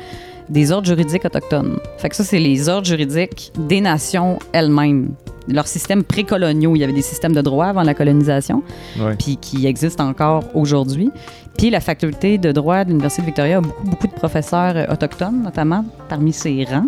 [0.50, 1.78] des ordres juridiques autochtones.
[1.98, 5.10] Fait que ça, c'est les ordres juridiques des nations elles-mêmes.
[5.48, 6.76] Leurs systèmes précoloniaux.
[6.76, 8.62] Il y avait des systèmes de droit avant la colonisation,
[9.00, 9.16] Ouais.
[9.18, 11.12] puis qui existent encore aujourd'hui.
[11.58, 15.42] Puis la faculté de droit de l'Université de Victoria a beaucoup, beaucoup de professeurs autochtones,
[15.44, 16.88] notamment parmi ses rangs,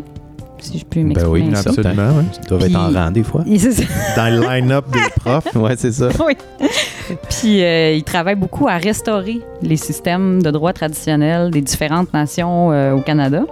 [0.61, 1.67] si je peux Ben m'exprimer oui, ainsi.
[1.67, 2.23] Absolument, oui.
[2.41, 3.43] Tu dois être en rang des fois.
[3.57, 3.83] Ça.
[4.15, 5.55] Dans le line-up des profs.
[5.55, 6.07] Ouais, c'est ça.
[6.25, 6.35] Oui.
[7.29, 12.71] Puis euh, ils travaillent beaucoup à restaurer les systèmes de droit traditionnels des différentes nations
[12.71, 13.43] euh, au Canada.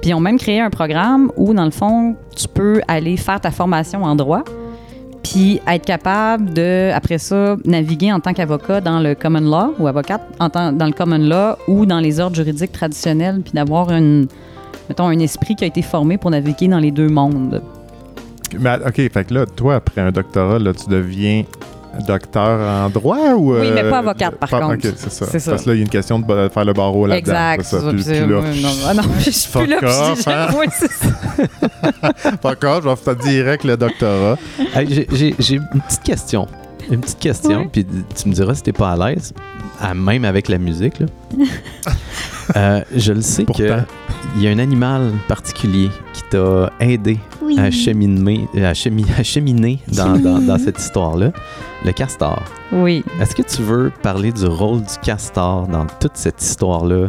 [0.00, 3.40] Puis ils ont même créé un programme où, dans le fond, tu peux aller faire
[3.40, 4.44] ta formation en droit.
[5.24, 9.86] Puis être capable de, après ça, naviguer en tant qu'avocat dans le common law ou
[9.88, 13.90] avocate en tant- dans le common law ou dans les ordres juridiques traditionnels, puis d'avoir
[13.90, 14.28] une,
[14.88, 17.62] mettons, un esprit qui a été formé pour naviguer dans les deux mondes.
[18.58, 21.44] Mais, OK, fait que là, toi, après un doctorat, là, tu deviens
[22.06, 23.54] docteur en droit ou...
[23.58, 24.74] Oui, mais euh, pas avocate, par pas- contre.
[24.88, 25.26] OK, c'est ça.
[25.50, 27.32] Parce que là, il y a une question de faire le barreau là-dedans.
[27.32, 27.62] exact.
[27.64, 27.90] C'est ça.
[27.90, 29.76] Puis- ça, puis là, puis non, ah non, je suis plus là.
[29.78, 30.46] Puis off, j'ai- hein?
[30.58, 32.32] Oui, c'est ça.
[32.42, 34.36] Pas encore, je vais faire direct le doctorat.
[34.74, 36.46] Hey, j'ai- une petite question.
[36.90, 37.68] Une petite question, Oui.
[37.72, 39.34] puis tu me diras si t'es pas à l'aise,
[39.94, 41.00] même avec la musique.
[41.00, 41.06] Là.
[42.56, 43.84] Euh, je le sais Pourtant.
[44.34, 47.18] qu'il y a un animal particulier qui t'a aidé
[47.58, 51.32] à cheminer, à chemi- à cheminer dans, dans- dans cette histoire-là,
[51.84, 52.42] le castor.
[52.72, 53.04] Oui.
[53.20, 57.08] Est-ce que tu veux parler du rôle du castor dans toute cette histoire-là?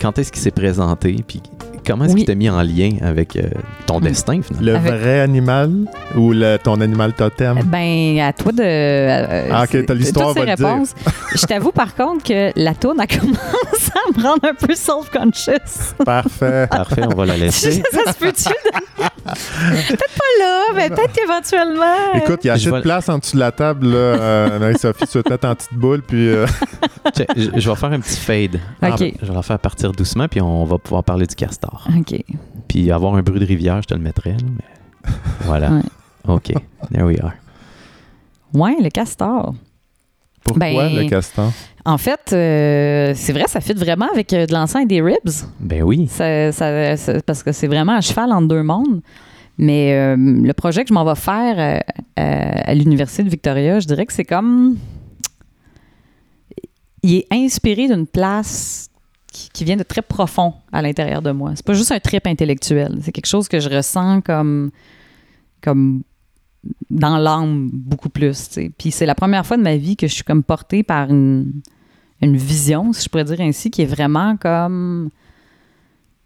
[0.00, 1.24] Quand est-ce qu'il s'est présenté?
[1.26, 1.42] Puis
[1.86, 2.20] comment est-ce Oui.
[2.20, 3.42] qu'il t'a mis en lien avec euh,
[3.86, 4.04] ton Hmm.
[4.04, 4.66] destin, finalement?
[4.66, 5.70] Le Avec- vrai animal
[6.16, 7.58] ou le, ton animal totem?
[7.64, 8.62] Ben, à toi de.
[8.62, 10.56] euh, Ah, ok, t'as l'histoire, va dire.
[11.34, 15.94] Je t'avoue, par contre, que la tourne a commencé à me rendre un peu self-conscious.
[16.04, 16.66] Parfait.
[16.70, 17.82] Parfait, on va la laisser.
[17.92, 18.52] ça se peut-tu?
[19.26, 22.14] Peut-être pas là, mais peut-être éventuellement.
[22.14, 23.96] Écoute, il y a assez de place en dessous de la table, là.
[23.96, 26.28] Euh, Marie-Sophie, tu vas te mettre en petite boule, puis...
[26.28, 26.46] euh,
[27.36, 28.60] je, je vais faire un petit fade.
[28.82, 29.12] Ah, Ok.
[29.20, 31.86] Je vais la faire partir doucement, puis on va pouvoir parler du castor.
[31.98, 32.14] OK.
[32.68, 34.32] Puis avoir un bruit de rivière, je te le mettrai.
[34.32, 35.70] là, mais voilà.
[35.70, 35.82] Ouais.
[36.28, 36.52] OK.
[36.92, 37.32] There we are.
[38.54, 39.54] Ouais, le castor.
[40.44, 41.52] Pourquoi Ben, le castor?
[41.86, 45.30] En fait, euh, c'est vrai, ça fit vraiment avec euh, de l'encens et des ribs.
[45.60, 46.08] Ben oui.
[46.08, 49.00] Ça- ça- ça- parce que c'est vraiment à cheval entre deux mondes.
[49.56, 51.82] Mais euh, le projet que je m'en vais faire
[52.16, 54.76] à, à l'Université de Victoria, je dirais que c'est comme.
[57.02, 58.90] Il est inspiré d'une place
[59.32, 61.52] qui, qui vient de très profond à l'intérieur de moi.
[61.54, 62.98] C'est pas juste un trip intellectuel.
[63.02, 64.70] C'est quelque chose que je ressens comme.
[65.62, 66.02] comme
[66.90, 68.50] dans l'âme beaucoup plus.
[68.76, 71.52] Puis c'est la première fois de ma vie que je suis comme portée par une,
[72.22, 75.10] une vision, si je pourrais dire ainsi, qui est vraiment comme.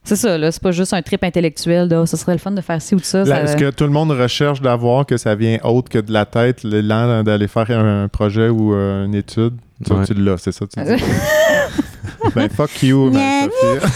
[0.03, 0.51] C'est ça, là.
[0.51, 2.95] C'est pas juste un trip intellectuel de Ah, ce serait le fun de faire ci
[2.95, 3.25] ou de ça.
[3.27, 6.25] Ça- Est-ce que tout le monde recherche d'avoir que ça vient autre que de la
[6.25, 9.57] tête, l'élan d'aller faire un projet ou euh, une étude?
[9.87, 10.07] Ça, Ouais.
[10.07, 11.03] tu l'as, c'est ça, tu dis.
[12.35, 13.89] ben, fuck you, Marie-Sophie.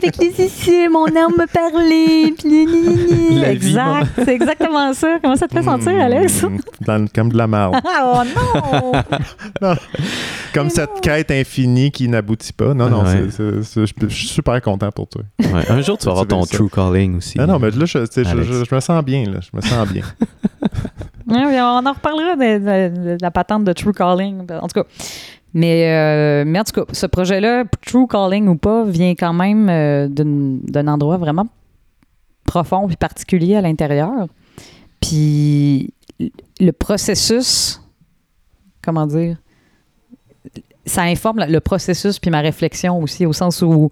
[0.00, 2.32] Fait que c'est ça, mon âme me parlait.
[3.52, 5.18] exact, c'est exactement ça.
[5.22, 6.42] Comment ça te fait sentir, Alex?
[6.42, 7.76] Hmm, dans- comme de la merde.
[7.84, 8.22] oh
[9.62, 9.74] non!
[10.54, 12.74] Comme cette quête infinie qui n'aboutit pas.
[12.74, 13.26] Non, non, Ouais.
[13.30, 15.22] c'est- c'est- c'est- je suis super content pour toi.
[15.40, 16.56] Ouais, Un jour, tu vas avoir Tu ton ça.
[16.58, 17.38] true calling aussi.
[17.38, 18.46] Non, non, mais là, je, tu sais, je, Alex.
[18.48, 19.40] je- je me sens bien, là.
[19.40, 20.02] Je me sens bien.
[21.24, 24.40] Ouais, on en reparlera de, de- de la patente de True Calling.
[24.60, 24.86] En tout cas.
[25.54, 26.62] Mais, euh,
[26.92, 31.46] ce projet-là, True Calling ou pas, vient quand même euh, d'un endroit vraiment
[32.44, 34.26] profond et particulier à l'intérieur.
[35.00, 35.92] Puis
[36.60, 37.80] le processus,
[38.82, 39.36] comment dire,
[40.86, 43.90] ça informe le processus puis ma réflexion aussi, au sens où,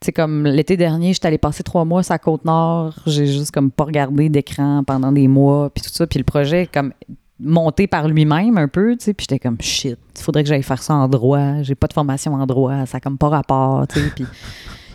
[0.00, 3.70] tu sais, comme l'été dernier, j'étais allée passer trois mois la Côte-Nord, j'ai juste comme
[3.70, 6.92] pas regardé d'écran pendant des mois, puis tout ça, puis le projet comme
[7.38, 10.62] monté par lui-même un peu, tu sais, puis j'étais comme shit, il faudrait que j'aille
[10.62, 13.86] faire ça en droit, j'ai pas de formation en droit, ça a comme pas rapport,
[13.86, 14.24] tu sais, puis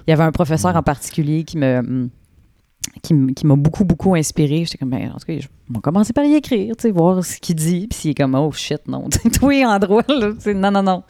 [0.08, 2.10] il y avait un professeur en particulier qui me
[3.02, 3.14] qui,
[3.46, 4.66] m'a beaucoup, beaucoup inspiré.
[4.66, 7.24] J'étais comme, ben, en tout cas, je vais commencer par y écrire, tu sais, voir
[7.24, 7.88] ce qu'il dit.
[7.88, 9.08] Puis il est comme, oh shit, non.
[9.40, 11.04] Toi, en droit, là, non, non, non.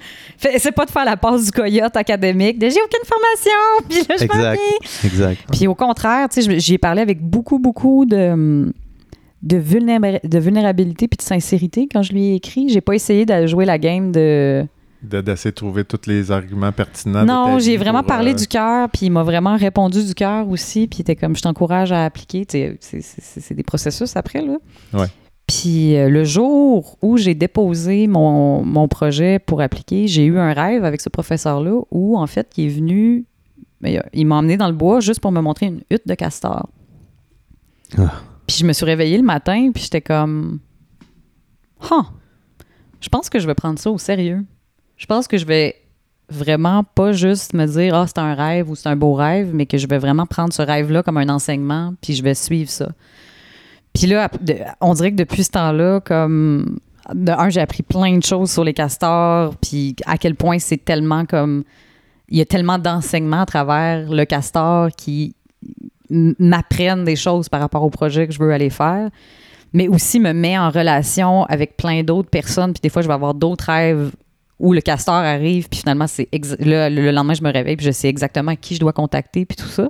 [0.43, 2.59] Essaie pas de faire la passe du coyote académique.
[2.59, 3.61] de, J'ai aucune formation.
[3.89, 4.61] Puis là, je m'en Exact.
[5.05, 5.41] Exact.
[5.51, 8.71] Puis au contraire, tu sais, j'y ai parlé avec beaucoup, beaucoup de,
[9.43, 12.69] de, vulnéra- de vulnérabilité puis de sincérité quand je lui ai écrit.
[12.69, 14.65] J'ai pas essayé de jouer la game de.
[15.03, 17.25] De- D'essayer de trouver tous les arguments pertinents.
[17.25, 20.47] Non, j'ai vraiment pour, parlé euh, du cœur, puis il m'a vraiment répondu du cœur
[20.47, 22.45] aussi, puis il était comme je t'encourage à appliquer.
[22.47, 24.57] C'est c'est- c'est des processus après, là.
[24.93, 25.07] Ouais.
[25.47, 30.53] Puis euh, le jour où j'ai déposé mon, mon projet pour appliquer, j'ai eu un
[30.53, 33.25] rêve avec ce professeur-là où, en fait, il est venu,
[34.13, 36.69] il m'a emmené dans le bois juste pour me montrer une hutte de castor.
[37.97, 38.21] Ah.
[38.51, 40.59] Puis je me suis réveillée le matin, puis j'étais comme,
[41.89, 42.03] huh,
[42.99, 44.43] je pense que je vais prendre ça au sérieux.
[44.97, 45.77] Je pense que je vais
[46.29, 49.65] vraiment pas juste me dire ah c'est un rêve ou c'est un beau rêve, mais
[49.67, 52.89] que je vais vraiment prendre ce rêve-là comme un enseignement, puis je vais suivre ça.
[53.93, 54.29] Puis là,
[54.81, 56.77] on dirait que depuis ce temps-là, comme
[57.13, 60.83] de un, j'ai appris plein de choses sur les castors, puis à quel point c'est
[60.83, 61.63] tellement comme
[62.27, 65.35] il y a tellement d'enseignements à travers le castor qui
[66.11, 69.09] m- m'apprennent des choses par rapport au projet que je veux aller faire,
[69.73, 73.13] mais aussi me met en relation avec plein d'autres personnes, puis des fois je vais
[73.13, 74.11] avoir d'autres rêves
[74.59, 76.27] où le castor arrive, puis finalement c'est
[76.59, 79.55] le, le lendemain je me réveille, puis je sais exactement qui je dois contacter, puis
[79.55, 79.89] tout ça.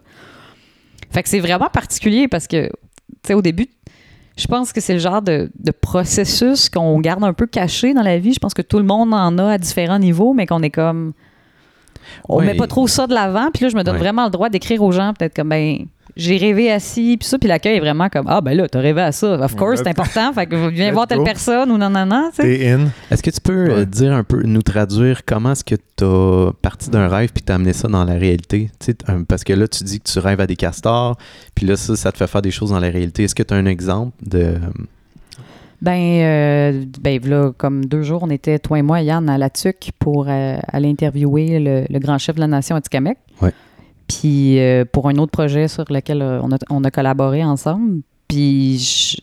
[1.10, 2.74] Fait que c'est vraiment particulier parce que tu
[3.28, 3.68] sais au début
[4.38, 8.02] Je pense que c'est le genre de, de processus qu'on garde un peu caché dans
[8.02, 8.34] la vie.
[8.34, 11.12] Je pense que tout le monde en a à différents niveaux, mais qu'on est comme.
[12.30, 12.46] On Ouais.
[12.46, 13.50] met pas trop ça de l'avant.
[13.54, 16.38] Puis là, je me donne vraiment le droit d'écrire aux gens, peut-être comme, ben, j'ai
[16.38, 17.38] rêvé assis, puis ça.
[17.40, 19.34] Puis l'accueil est vraiment comme, ah, ben là, t'as rêvé à ça.
[19.40, 20.34] Of course, c'est important.
[20.34, 21.24] Fait que viens Let's voir telle go.
[21.24, 22.30] personne ou non, non, non.
[22.36, 22.58] tu sais.
[22.58, 22.88] T'es in.
[23.10, 23.86] Est-ce que tu peux euh, Ouais.
[23.86, 27.56] dire un peu, nous traduire comment est-ce que tu as parti d'un rêve puis t'as
[27.56, 28.70] amené ça dans la réalité?
[28.80, 28.98] Tu sais,
[29.28, 31.18] parce que là, tu dis que tu rêves à des castors,
[31.56, 33.24] puis là, ça, ça te fait faire des choses dans la réalité.
[33.24, 34.56] Est-ce que tu as un exemple de.
[35.82, 39.50] Ben, euh, ben là, comme deux jours, on était, toi et moi, Yann, à la
[39.50, 43.18] TUC pour euh, aller interviewer le, le grand chef de la nation Atikamek.
[43.42, 43.52] Ouais.
[44.12, 48.02] Puis euh, pour un autre projet sur lequel euh, on, a, on a collaboré ensemble.
[48.28, 49.18] Puis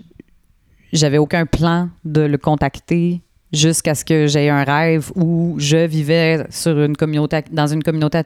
[0.93, 3.21] j'avais aucun plan de le contacter
[3.53, 8.21] jusqu'à ce que j'aie un rêve où je vivais sur une communauté, dans une communauté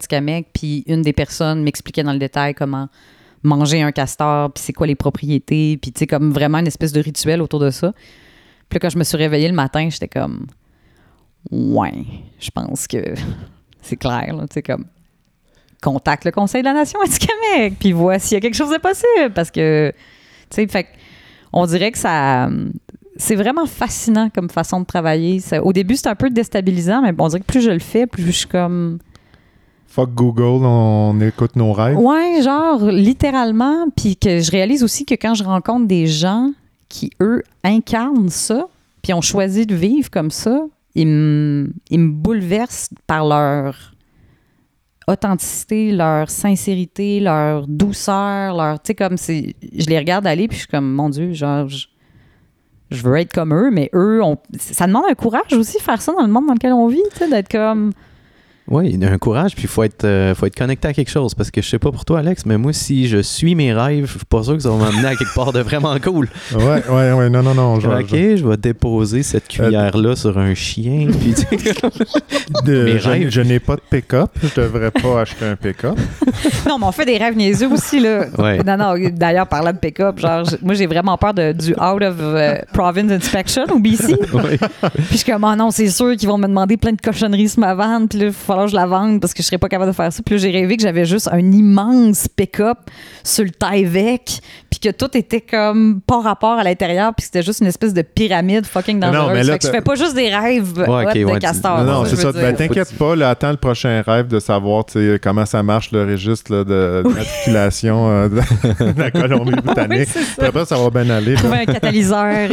[0.53, 2.89] puis une des personnes m'expliquait dans le détail comment
[3.45, 6.93] manger un castor, puis c'est quoi les propriétés, puis tu sais, comme vraiment une espèce
[6.93, 7.93] de rituel autour de ça.
[8.69, 10.47] Puis quand je me suis réveillée le matin, j'étais comme,
[11.51, 12.05] ouais,
[12.39, 13.15] je pense que
[13.83, 14.87] c'est clair, tu sais, comme,
[15.83, 18.79] contacte le Conseil de la Nation Atikamek, puis vois s'il y a quelque chose de
[18.79, 19.93] possible, parce que,
[20.51, 20.87] tu sais, fait
[21.53, 22.49] on dirait que ça.
[23.17, 25.39] C'est vraiment fascinant comme façon de travailler.
[25.41, 28.07] Ça- au début, c'était un peu déstabilisant, mais on dirait que plus je le fais,
[28.07, 28.99] plus je suis comme.
[29.87, 31.99] Fuck Google, on écoute nos rêves.
[31.99, 33.85] Ouais, genre, littéralement.
[33.95, 36.53] Puis que je réalise aussi que quand je rencontre des gens
[36.89, 38.67] qui, eux, incarnent ça,
[39.03, 40.65] puis ont choisi de vivre comme ça,
[40.95, 43.92] ils me, ils me bouleversent par leur
[45.09, 48.81] authenticité, leur sincérité, leur douceur, leur.
[48.83, 49.55] Tu sais, comme c'est.
[49.77, 51.69] Je les regarde aller, puis je suis comme, mon Dieu, genre.
[51.69, 51.87] Je,
[52.91, 56.13] je veux être comme eux, mais eux, on, ça demande un courage aussi, faire ça
[56.13, 57.93] dans le monde dans lequel on vit, tu sais, d'être comme.
[58.69, 60.93] Oui, il y a un courage, puis il faut être, euh, faut être connecté à
[60.93, 61.35] quelque chose.
[61.35, 64.07] Parce que je sais pas pour toi, Alex, mais moi, si je suis mes rêves,
[64.07, 66.29] je suis pas sûr que ça va m'amener à quelque part de vraiment cool.
[66.55, 67.81] Ouais, ouais, ouais, non, non, non.
[67.81, 72.85] Je, ok, je vais déposer cette cuillère-là sur un chien, puis tu sais, je- de-
[72.85, 73.29] Mes je- rêves.
[73.31, 74.31] je n'ai pas de pick-up.
[74.43, 75.99] Je devrais pas acheter un pick-up.
[76.69, 78.27] Non, mais on fait des rêves niaisseux aussi, là.
[78.39, 78.63] Ouais.
[78.63, 82.15] Non, non, d'ailleurs, parlant de pick-up, genre, moi, j'ai vraiment peur de, du out of
[82.21, 84.15] euh, province inspection au BC.
[84.33, 84.59] Ouais.
[84.59, 87.49] Puis je suis comme, ah non, c'est sûr qu'ils vont me demander plein de cochonneries
[87.51, 89.69] sur ma vente, puis là, falloir que je la vende parce que je serais pas
[89.69, 90.23] capable de faire ça.
[90.25, 92.79] Puis là, j'ai rêvé que j'avais juste un immense pick-up
[93.25, 97.61] sur le Tyvek, puis que tout était comme pas rapport à l'intérieur, puis c'était juste
[97.61, 99.35] une espèce de pyramide fucking Non, non, dangereuse.
[99.39, 101.39] mais là, fait que je fais pas juste des rêves Ouais, hot ok, de ouais,
[101.39, 101.83] castor.
[101.85, 102.33] non, c'est ça.
[102.33, 104.85] Ben, t'inquiète pas, là, attends le prochain rêve de savoir
[105.23, 108.37] comment ça marche le registre là, de d'immatriculation euh, de,
[108.99, 110.09] la Oui, Colombie-Britannique.
[110.09, 110.47] ça.
[110.47, 111.35] Après, ça va bien aller.
[111.35, 112.51] Trouver un catalyseur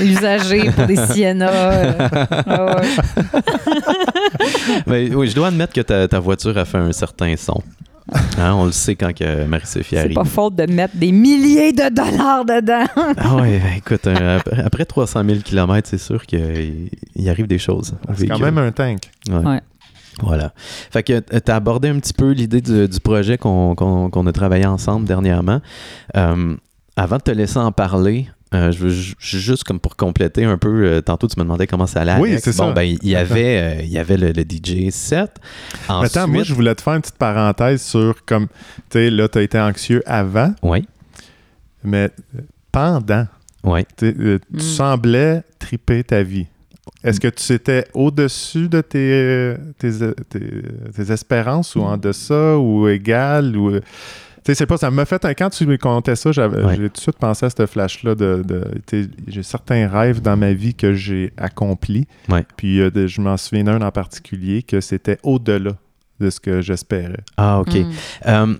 [0.00, 1.48] usagé pour des Sienna.
[1.50, 1.92] euh.
[2.46, 2.76] Ah
[4.86, 5.10] ouais.
[5.14, 7.62] Oui, je dois admettre que ta, ta voiture a fait un certain son.
[8.38, 10.14] Hein, on le sait quand que Marie-Sophie C'est arrive.
[10.14, 12.86] pas faute de mettre des milliers de dollars dedans.
[13.18, 17.46] Ah ouais, ben, écoute, euh, après, après 300 000 km, c'est sûr qu'il il arrive
[17.46, 17.94] des choses.
[18.16, 19.10] C'est quand même un tank.
[19.28, 19.36] Ouais.
[19.46, 19.60] Ouais.
[20.22, 20.52] Voilà.
[20.56, 24.64] Fait que tu as abordé un petit peu l'idée du, du projet qu'on a travaillé
[24.66, 25.60] ensemble dernièrement.
[26.16, 26.56] Euh,
[26.96, 30.56] avant de te laisser en parler, euh, je veux ju- juste comme pour compléter un
[30.58, 32.16] peu, euh, tantôt tu me demandais comment ça allait.
[32.18, 32.72] Oui, c'est bon, ça.
[32.72, 35.32] Ben, il y avait, euh, il y avait le, le DJ set.
[35.88, 39.28] Ensuite, Attends, moi, je voulais te faire une petite parenthèse sur comme, tu sais, là,
[39.28, 40.86] tu as été anxieux avant, Oui,
[41.84, 42.10] mais
[42.72, 43.26] pendant,
[43.64, 43.82] oui.
[43.96, 44.14] tu
[44.50, 44.58] Mm.
[44.60, 46.46] semblais triper ta vie.
[47.04, 49.90] Est-ce que tu étais au-dessus de tes, tes,
[50.30, 50.62] tes-
[50.96, 53.78] tes espérances ou en deçà ou égal ou.
[54.48, 55.34] Tu sais, c'est pas, ça m'a fait un.
[55.34, 56.34] Quand tu me contais ça, Ouais.
[56.74, 58.42] j'ai tout de suite pensé à ce flash-là de.
[59.26, 62.06] j'ai certains rêves dans ma vie que j'ai accomplis.
[62.30, 62.46] Ouais.
[62.56, 65.72] Puis euh, de- je m'en souviens d'un en particulier que c'était au-delà
[66.18, 67.20] de ce que j'espérais.
[67.36, 67.74] Ah, OK.
[67.74, 67.90] Mm.
[68.26, 68.54] Euh,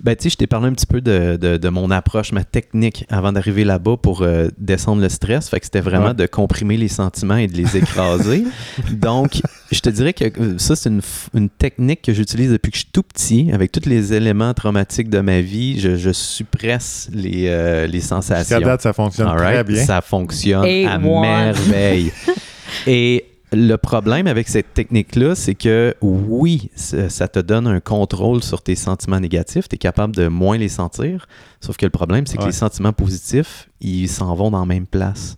[0.00, 2.44] ben, tu sais, je t'ai parlé un petit peu de, de- de mon approche, ma
[2.44, 5.48] technique avant d'arriver là-bas pour euh, descendre le stress.
[5.48, 6.14] Fait que c'était vraiment Ouais.
[6.14, 8.44] de comprimer les sentiments et de les écraser.
[8.92, 9.40] Donc,
[9.72, 11.00] je te dirais que euh, ça, c'est une,
[11.34, 15.08] une technique que j'utilise depuis que je suis tout petit, avec tous les éléments traumatiques
[15.10, 15.80] de ma vie.
[15.80, 18.60] Je, je suppresse les, euh, les Jusqu'à sensations.
[18.60, 19.84] date, ça fonctionne All très bien.
[19.84, 22.12] Ça fonctionne Et à merveille.
[22.86, 23.24] Et
[23.54, 28.74] le problème avec cette technique-là, c'est que oui, ça te donne un contrôle sur tes
[28.74, 29.68] sentiments négatifs.
[29.68, 31.26] Tu es capable de moins les sentir.
[31.60, 32.48] Sauf que le problème, c'est que Ouais.
[32.48, 35.36] les sentiments positifs, ils s'en vont dans la même place.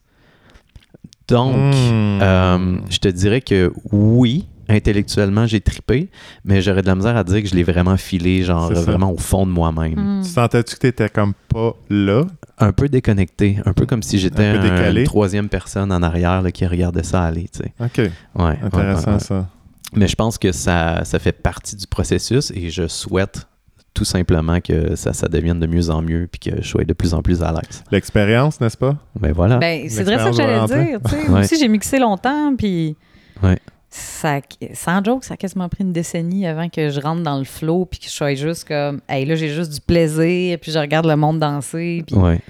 [1.29, 2.21] Donc, Hmm.
[2.23, 6.09] euh, je te dirais que oui, intellectuellement, j'ai tripé,
[6.45, 9.19] mais j'aurais de la misère à dire que je l'ai vraiment filé, genre vraiment au
[9.19, 10.19] fond de moi-même.
[10.19, 10.23] Mm.
[10.23, 12.25] Tu sentais-tu que tu étais comme pas là?
[12.59, 16.41] Un peu déconnecté, un peu comme si j'étais Un un- une troisième personne en arrière
[16.43, 17.49] là, qui regardait ça aller.
[17.53, 17.73] tu sais.
[17.81, 18.11] OK,
[18.43, 19.21] Ouais, intéressant ouais, ouais.
[19.21, 19.47] ça.
[19.95, 23.47] Mais je pense que ça, ça fait partie du processus et je souhaite
[23.95, 26.93] tout simplement que ça, ça devienne de mieux en mieux puis que je sois de
[26.93, 27.83] plus en plus à l'aise.
[27.91, 28.97] L'expérience, n'est-ce pas?
[29.19, 29.57] Ben voilà.
[29.59, 31.01] Ben, c'est vrai ça que j'allais dire.
[31.05, 31.17] tu sais.
[31.23, 31.29] Ouais.
[31.29, 32.97] Moi aussi, j'ai mixé longtemps, puis.
[33.43, 33.59] Ouais.
[33.99, 34.41] Ça,
[34.75, 37.87] sans joke, ça a quasiment pris une décennie avant que je rentre dans le flow
[37.87, 41.07] puis que je sois juste comme, hey, là, j'ai juste du plaisir, puis je regarde
[41.07, 42.05] le monde danser.
[42.07, 42.15] Puis...
[42.17, 42.41] ouais.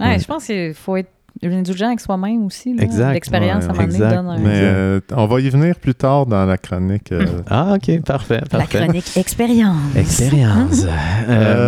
[0.00, 0.18] Ouais, Ouais.
[0.18, 1.10] je pense qu'il faut être
[1.42, 2.74] indulgent avec soi-même aussi.
[2.74, 2.82] là.
[2.84, 3.12] Exact.
[3.12, 4.38] L'expérience, à un Ouais, moment donné, donne un...
[4.38, 7.12] Mais euh, on va y venir plus tard dans la chronique.
[7.12, 7.26] euh.
[7.50, 8.40] Ah, ok, parfait.
[8.52, 9.96] La chronique expérience.
[9.96, 10.84] Expérience.
[10.84, 10.94] Euh,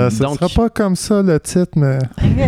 [0.07, 1.99] Euh, ce donc, sera pas comme ça le titre, mais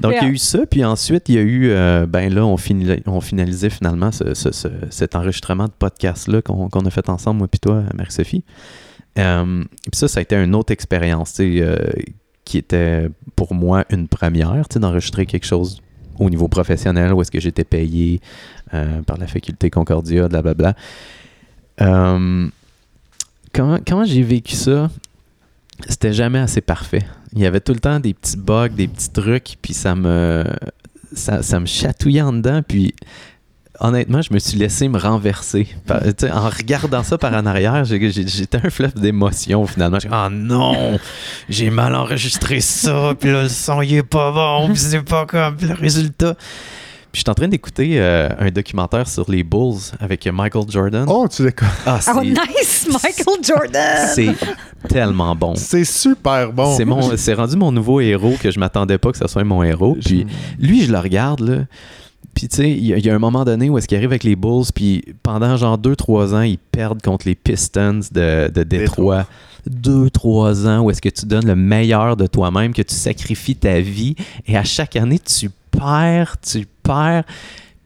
[0.00, 2.44] donc, il y a eu ça, puis ensuite, il y a eu, euh, ben là,
[2.46, 6.90] on, finali- on finalisait finalement ce- ce- ce- cet enregistrement de podcast-là qu'on qu'on a
[6.90, 8.44] fait ensemble, moi puis toi, Marie-Sophie.
[9.18, 11.76] Euh, puis ça, ça a été une autre expérience, tu sais, euh,
[12.44, 15.82] qui était pour moi une première, tu sais, d'enregistrer quelque chose
[16.20, 18.20] au niveau professionnel, où est-ce que j'étais payé
[18.74, 20.74] euh, par la faculté Concordia, blablabla.
[21.80, 22.46] Euh,
[23.52, 24.90] comment comment j'ai vécu ça?
[25.88, 27.02] C'était jamais assez parfait.
[27.32, 30.44] Il y avait tout le temps des petits bugs, des petits trucs, puis ça me
[31.12, 32.94] ça, ça me chatouillait en dedans, puis
[33.80, 35.66] honnêtement, je me suis laissé me renverser.
[35.86, 39.98] Par- en regardant ça par en arrière, j'étais un fleuve d'émotions finalement.
[40.10, 40.98] Ah non,
[41.48, 45.26] j'ai mal enregistré ça, puis là, le son il est pas bon, puis c'est pas
[45.26, 46.34] comme le résultat.
[47.12, 51.06] Puis je suis en train d'écouter euh, un documentaire sur les Bulls avec Michael Jordan.
[51.08, 51.66] oh, tu l'écoutes.
[51.84, 54.08] Ah, Oh, nice, Michael Jordan!
[54.14, 54.32] c'est
[54.88, 55.56] tellement bon.
[55.56, 56.76] C'est super bon.
[56.76, 59.64] C'est mon, c'est rendu mon nouveau héros que je m'attendais pas que ce soit mon
[59.64, 59.96] héros.
[60.04, 60.24] Puis
[60.60, 61.56] lui, je le regarde là.
[62.34, 63.96] Puis tu sais, il y, a- il y a un moment donné où est-ce qu'il
[63.98, 68.48] arrive avec les Bulls, puis pendant genre 2-3 ans, ils perdent contre les Pistons de,
[68.48, 69.26] de Détroit.
[69.68, 73.80] 2-3 ans où est-ce que tu donnes le meilleur de toi-même, que tu sacrifies ta
[73.80, 74.14] vie,
[74.46, 77.24] et à chaque année, tu perds, tu perds.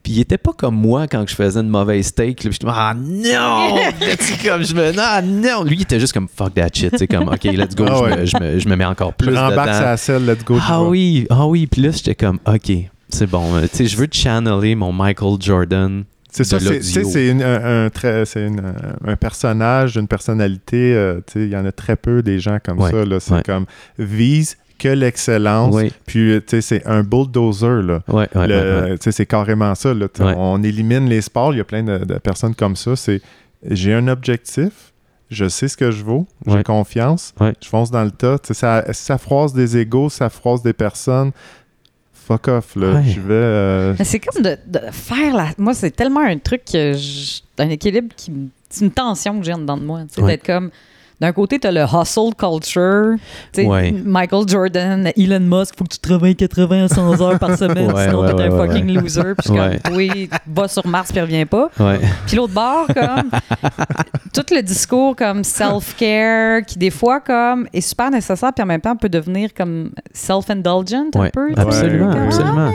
[0.03, 2.45] Puis il était pas comme moi quand je faisais une mauvaise take.
[2.45, 3.77] Là, puis j'étais ah non!
[4.45, 5.65] Comme je me ah non!
[5.65, 6.91] Lui, il était juste comme fuck that shit.
[6.93, 8.17] Tu sais, comme ok, let's go, Ah je, ouais.
[8.19, 9.79] me, je, me, je me mets encore Je plus rembarque dedans.
[9.79, 10.57] sa selle, let's go.
[10.57, 10.89] tu Ah vois.
[10.91, 11.67] oui, ah oui.
[11.67, 12.71] Puis là, j'étais comme, OK,
[13.15, 13.55] c'est bon.
[13.57, 16.05] Euh, Tu sais, je veux channeler mon Michael Jordan.
[16.31, 17.13] C'est ça, c'est- tu sais, l'audio.
[17.13, 18.71] c'est une- un, euh,
[19.07, 20.93] un personnage, une personnalité.
[20.95, 23.21] euh, Il y en a très peu des gens comme Ouais, ça.
[23.21, 23.43] C'est ouais.
[23.45, 23.67] comme
[23.99, 25.73] vise que l'excellence.
[25.75, 27.83] Oui, Puis, tu sais, c'est un bulldozer.
[27.83, 28.03] Là.
[29.01, 29.95] C'est carrément ça.
[29.95, 30.09] là.
[30.37, 31.55] On élimine les sports.
[31.55, 32.97] Il y a plein de, de personnes comme ça.
[32.97, 33.21] C'est
[33.71, 34.93] j'ai un objectif.
[35.31, 36.27] Je sais ce que je vaux.
[36.47, 37.33] J'ai confiance.
[37.63, 38.37] Je fonce dans le tas.
[38.53, 41.31] Ça, ça froisse des égaux, ça froisse des personnes.
[42.27, 42.77] Fuck off.
[42.77, 42.93] Là.
[42.95, 43.03] Ouais.
[43.05, 43.35] Je vais.
[43.35, 45.49] euh, Mais c'est comme de, de faire la.
[45.59, 48.33] Moi, c'est tellement un truc que je- un équilibre qui.
[48.71, 50.01] C'est une tension que j'ai en dedans de moi.
[50.09, 50.33] Tu sais, Ouais.
[50.33, 50.71] d'être comme.
[51.21, 53.15] D'un côté, t'as le hustle culture.
[53.53, 53.93] Tu Ouais.
[53.93, 58.07] Michael Jordan, Elon Musk, faut que tu travailles 80 à 100 heures par semaine, Ouais,
[58.07, 59.01] sinon ouais, t'es un ouais, fucking ouais.
[59.01, 59.35] loser.
[59.39, 61.71] Puis comme, oui, va sur Mars puis reviens pas.
[61.79, 62.01] Ouais.
[62.27, 63.31] Puis l'autre bord, comme,
[64.35, 68.81] tout le discours comme self-care, qui des fois, comme, est super nécessaire, puis en même
[68.81, 71.31] temps peut devenir comme self-indulgent un Ouais.
[71.31, 71.53] peu.
[71.55, 71.61] tu.
[71.61, 72.71] Absolument, absolument.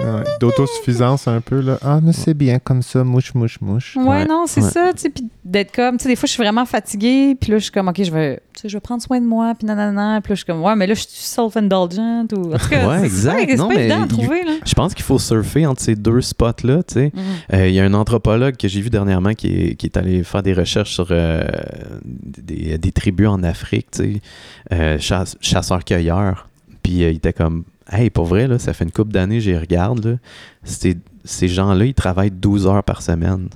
[0.00, 1.78] Ouais, D'autosuffisance un peu, là.
[1.82, 3.96] Ah, mais c'est bien comme ça, mouche, mouche, mouche.
[3.96, 4.70] Ouais, Ouais, non, c'est ouais.
[4.70, 7.52] ça, tu sais, puis d'être comme, tu sais, des fois, je suis vraiment fatiguée, puis
[7.52, 9.54] là, je suis comme, OK, je vais, tu sais, je vais prendre soin de moi,
[9.56, 12.58] puis nanana, puis là, je suis comme, ouais, mais là, je suis self-indulgent, ou, en
[12.58, 13.46] tout cas, Ouais, exact.
[13.48, 14.52] c'est pas évident à trouver, là.
[14.64, 17.12] Je pense qu'il faut surfer entre ces deux spots-là, tu sais.
[17.14, 17.22] Mhm.
[17.54, 20.22] Euh, Il y a un anthropologue que j'ai vu dernièrement qui est, qui est allé
[20.24, 21.42] faire des recherches sur euh,
[22.04, 24.20] des, des tribus en Afrique, tu sais,
[24.72, 26.48] euh, chasse- chasseurs-cueilleurs.
[26.82, 30.04] Puis il était comme, hey, pour vrai, là, ça fait une couple d'années, j'y regarde,
[30.04, 30.14] là.
[31.24, 33.48] Ces gens-là, ils travaillent 12 heures par semaine.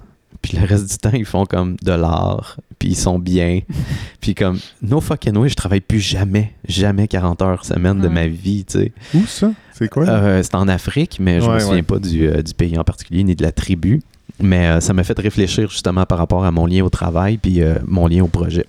[0.43, 3.61] Puis le reste du temps, ils font comme de l'art, puis ils sont bien.
[4.21, 8.27] puis comme, no fucking way, je travaille plus jamais, jamais 40 heures semaine de ma
[8.27, 8.93] vie, tu sais.
[9.15, 9.53] Où ça?
[9.73, 10.07] C'est quoi?
[10.09, 11.83] Euh, c'est en Afrique, mais je Ouais, me souviens ouais.
[11.83, 14.03] pas du, euh, du pays en particulier ni de la tribu.
[14.41, 17.61] Mais euh, ça m'a fait réfléchir justement par rapport à mon lien au travail puis
[17.87, 18.67] mon lien au projet.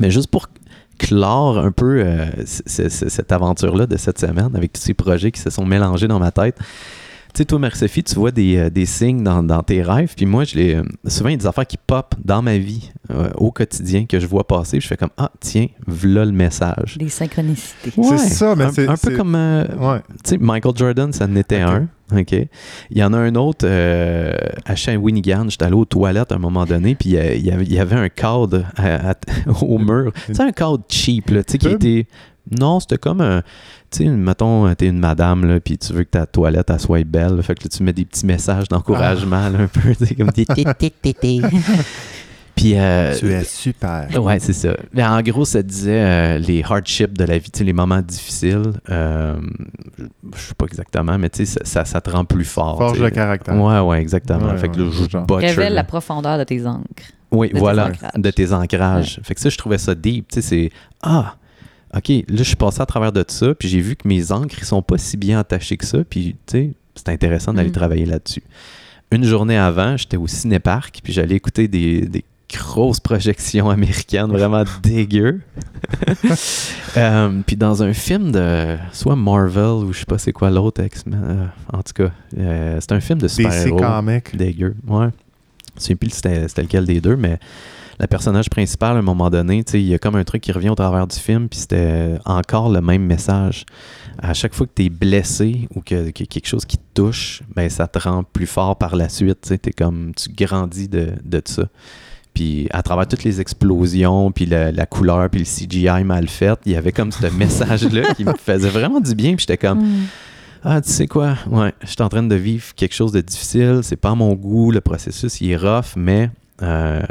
[0.00, 0.48] Mais juste pour
[0.98, 2.04] clore un peu
[2.46, 6.30] cette aventure-là de cette semaine avec tous ces projets qui se sont mélangés dans ma
[6.30, 6.56] tête.
[7.34, 10.26] Tu sais, toi, Marie-Sophie, tu vois des, euh, des signes dans, dans tes rêves, puis
[10.26, 12.90] moi, je les, euh, souvent, il y a des affaires qui pop dans ma vie
[13.10, 16.32] euh, au quotidien que je vois passer, puis je fais comme Ah, tiens, voilà le
[16.32, 16.98] message.
[16.98, 17.90] Des synchronicités.
[17.96, 20.00] Ouais, ça, mais un, c'est- un peu c'est- comme euh, Ouais.
[20.24, 21.88] tu sais, Michael Jordan, ça en était un.
[22.14, 22.32] OK?
[22.32, 24.34] Il y en a un autre euh,
[24.66, 25.46] à Shawinigan.
[25.48, 27.18] J'étais allé aux toilettes à un moment donné, puis il y
[27.50, 29.14] avait- il y avait un cadre à- à-
[29.62, 30.12] au mur.
[30.26, 32.06] C'est un cadre cheap, là, tu sais, qui était.
[32.50, 33.42] Non, c'était comme un.
[33.90, 37.04] Tu sais, mettons, t'es une madame, là, puis tu veux que ta toilette, elle soit
[37.04, 37.36] belle.
[37.36, 40.14] là, fait que là, tu mets des petits messages d'encouragement, là, un peu, tu sais,
[40.14, 40.46] comme des.
[42.54, 42.74] Puis.
[42.78, 44.08] euh, Tu es super.
[44.22, 44.74] Ouais, c'est ça.
[44.92, 48.00] Mais en gros, ça disait euh, les hardships de la vie, tu sais, les moments
[48.02, 48.72] difficiles.
[48.90, 49.36] euh,
[50.34, 52.76] je sais pas exactement, mais tu sais, ça, ça, ça te rend plus fort.
[52.78, 53.04] Forge tu sais.
[53.04, 53.58] le caractère.
[53.60, 54.50] Ouais, ouais, exactement.
[54.50, 55.26] Ouais, fait que là, ouais, je genre.
[55.26, 55.76] butcher, Révèle là.
[55.76, 56.84] la profondeur de tes encres.
[57.30, 59.18] Oui, de voilà, de tes ancrages.
[59.22, 60.28] Fait que ça, je trouvais ça deep.
[60.28, 60.70] Tu sais, c'est
[61.02, 61.36] Ah,
[61.96, 64.56] OK, là, je suis passé à travers de ça, puis j'ai vu que mes encres,
[64.58, 67.72] ils sont pas si bien attachés que ça, puis, tu sais, c'est intéressant d'aller Mm.
[67.72, 68.42] travailler là-dessus.
[69.10, 74.64] Une journée avant, j'étais au cinéparc, puis j'allais écouter des, des grosses projections américaines vraiment
[74.82, 75.40] dégueu.
[76.98, 80.82] Euh, puis dans un film de soit Marvel ou je sais pas c'est quoi l'autre
[80.84, 84.36] X-Men, euh, en tout cas, euh, c'est un film de DC super-héros Comics.
[84.36, 84.74] dégueu.
[84.86, 85.06] Ouais.
[85.78, 87.38] Je sais plus c'était lequel des deux, mais
[88.00, 90.70] le personnage principal, à un moment donné, il y a comme un truc qui revient
[90.70, 93.64] au travers du film, puis c'était encore le même message.
[94.18, 97.42] À chaque fois que tu es blessé ou que, que quelque chose qui te touche,
[97.54, 99.40] ben ça te rend plus fort par la suite.
[99.42, 101.64] Tu sais, t'es comme tu grandis de, de ça.
[102.34, 106.58] Puis à travers toutes les explosions, puis la, la couleur, puis le CGI mal fait,
[106.66, 109.34] il y avait comme ce message-là qui me faisait vraiment du bien.
[109.34, 110.02] Puis j'étais comme, Mm.
[110.64, 111.36] ah, tu sais quoi?
[111.50, 113.80] Ouais, je suis en train de vivre quelque chose de difficile.
[113.82, 114.70] C'est pas à mon goût.
[114.70, 116.30] Le processus, il est rough, mais
[116.62, 117.02] euh,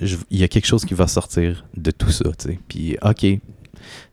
[0.00, 2.58] il y a quelque chose qui va sortir de tout ça, tu sais.
[2.68, 3.26] Puis, OK,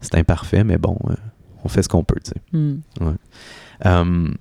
[0.01, 1.15] c'est imparfait, mais bon, euh,
[1.63, 2.57] on fait ce qu'on peut, tu sais.
[2.57, 2.82] Mm.
[3.86, 4.34] Euh,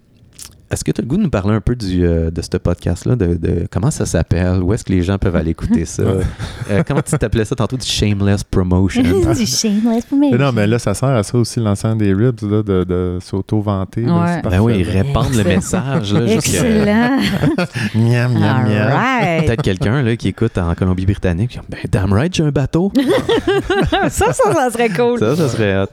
[0.71, 2.57] est-ce que tu as le goût de nous parler un peu du, euh, de ce
[2.57, 6.03] podcast-là, de, de comment ça s'appelle, où est-ce que les gens peuvent aller écouter ça?
[6.03, 9.03] Euh, comment tu t'appelais ça tantôt, du shameless promotion?
[9.35, 12.63] du shameless Mais non, mais là, ça sert à ça aussi, l'ensemble des ribs, là,
[12.63, 14.05] de, de s'auto-vanter.
[14.05, 14.43] Ouais.
[14.43, 16.13] ben oui, répandre le message.
[16.13, 17.19] Là, Excellent.
[17.95, 18.89] Miam, miam, All miam.
[18.93, 19.47] right.
[19.47, 22.93] Peut-être quelqu'un là, qui écoute en Colombie-Britannique, qui dit, ben damn right, j'ai un bateau.
[24.09, 25.19] ça, ça, ça serait cool.
[25.21, 25.87] ça, ça serait hot.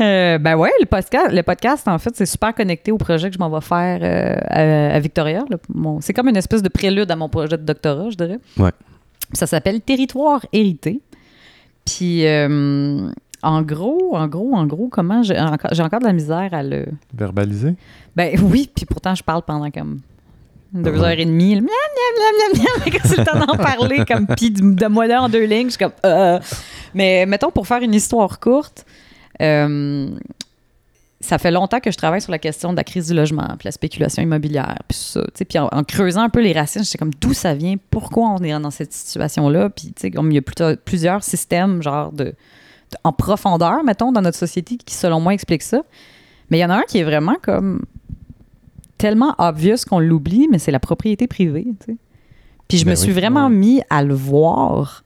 [0.00, 3.34] Euh, ben ouais, le podcast, le podcast, en fait, c'est super connecté au projet que
[3.34, 4.36] je m'en vais faire euh,
[4.90, 5.44] à, à Victoria.
[6.00, 8.38] c'est comme une espèce de prélude à mon projet de doctorat, je dirais.
[8.58, 8.72] Ouais.
[9.32, 11.00] Ça s'appelle Territoire hérité.
[11.86, 13.08] Puis, euh,
[13.42, 16.62] en gros, en gros, en gros, comment j'ai encore, j'ai encore de la misère à
[16.62, 16.84] le.
[17.14, 17.74] Verbaliser?
[18.14, 20.00] Ben oui, puis pourtant, je parle pendant comme
[20.72, 20.98] deux Ouais.
[20.98, 21.54] heures et demie.
[21.54, 22.92] là, Miam, miam, miam, miam, miam.
[23.00, 25.66] Quand c'est le temps d'en parler, comme, puis de, de moi là en deux lignes,
[25.68, 25.92] je suis comme.
[26.04, 26.38] euh.
[26.92, 28.90] Mais mettons, pour faire une histoire courte, euh,
[31.20, 33.66] ça fait longtemps que je travaille sur la question de la crise du logement, puis
[33.66, 35.22] la spéculation immobilière, puis ça.
[35.48, 38.38] Puis en, en creusant un peu les racines, j'étais comme d'où ça vient, pourquoi on
[38.42, 39.70] est dans cette situation-là?
[39.70, 42.34] Puis comme il y a plutôt- plusieurs systèmes, genre de, de-
[43.02, 45.82] en profondeur, mettons, dans notre société qui, selon moi, expliquent ça.
[46.50, 47.84] Mais il y en a un qui est vraiment comme
[48.98, 51.66] tellement obvious qu'on l'oublie, mais c'est la propriété privée.
[52.68, 53.54] Puis je Ben me oui, suis vraiment ouais.
[53.54, 55.02] mis à le voir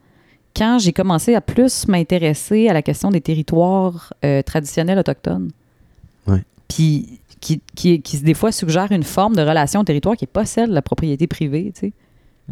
[0.56, 5.50] quand j'ai commencé à plus m'intéresser à la question des territoires euh, traditionnels autochtones.
[6.26, 6.42] Ouais.
[6.68, 10.30] Puis qui, qui, qui, des fois suggère une forme de relation au territoire qui n'est
[10.32, 11.72] pas celle de la propriété privée.
[11.74, 11.92] tu sais.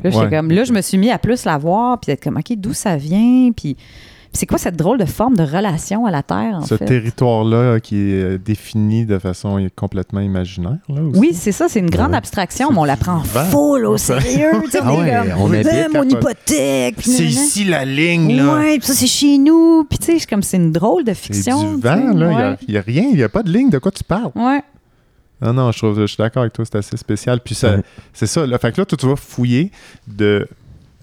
[0.02, 0.30] Là, Ouais.
[0.30, 2.72] comme, là, je me suis mis à plus la voir, puis être comme, OK, d'où
[2.72, 3.50] ça vient?
[3.54, 3.76] Puis
[4.38, 7.78] c'est quoi cette drôle de forme de relation à la Terre, en Ce territoire-là euh,
[7.80, 10.78] qui est euh, défini de façon complètement imaginaire.
[10.88, 11.18] Là, aussi.
[11.18, 12.16] Oui, c'est ça, c'est une grande Ouais.
[12.18, 14.50] abstraction, mais on la prend full au sérieux.
[14.54, 15.02] Ah on
[15.52, 16.94] est comme, on mon hypothèque.
[17.00, 18.54] C'est ici la ligne, là.
[18.58, 19.84] Ouais, puis ça, c'est chez nous.
[19.90, 21.74] Puis tu sais, comme, c'est une drôle de C'est fiction.
[21.74, 22.28] du vent, là.
[22.52, 22.56] ouais.
[22.68, 23.02] Il n'y a, rien.
[23.10, 23.70] Il n'y a pas de ligne.
[23.70, 24.30] De quoi tu parles?
[24.36, 24.62] Ouais.
[25.42, 26.64] Non, non, je, trouve, je suis d'accord avec toi.
[26.64, 27.40] C'est assez spécial.
[27.44, 27.76] Puis ça,
[28.12, 28.46] c'est ça.
[28.46, 29.70] Là, fait que là, toi, tu vas fouiller
[30.06, 30.48] de,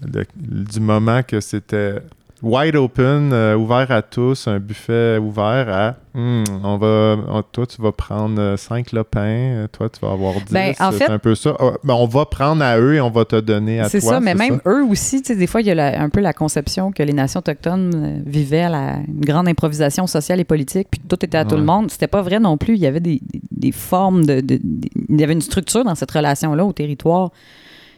[0.02, 1.96] de- du moment que c'était
[2.42, 7.66] wide open, euh, ouvert à tous, un buffet ouvert à Hmm, on va, on- toi,
[7.66, 10.50] tu vas prendre 5 lopins, euh, toi, tu vas avoir 10.
[10.50, 11.54] Ben, en c'est fait- un peu ça.
[11.60, 13.90] Ah, ben, on va prendre à eux et on va te donner à toi.
[13.90, 14.70] C'est ça, mais même ça?
[14.70, 17.02] eux aussi, tu sais, des fois, il y a la- un peu la conception que
[17.02, 21.22] les nations autochtones euh, vivaient à la, une grande improvisation sociale et politique, puis tout
[21.22, 21.90] était à tout le monde.
[21.90, 22.76] C'était pas vrai non plus.
[22.76, 25.84] Il y avait des, des- des formes de, de- de- Il y avait une structure
[25.84, 27.30] dans cette relation-là au territoire,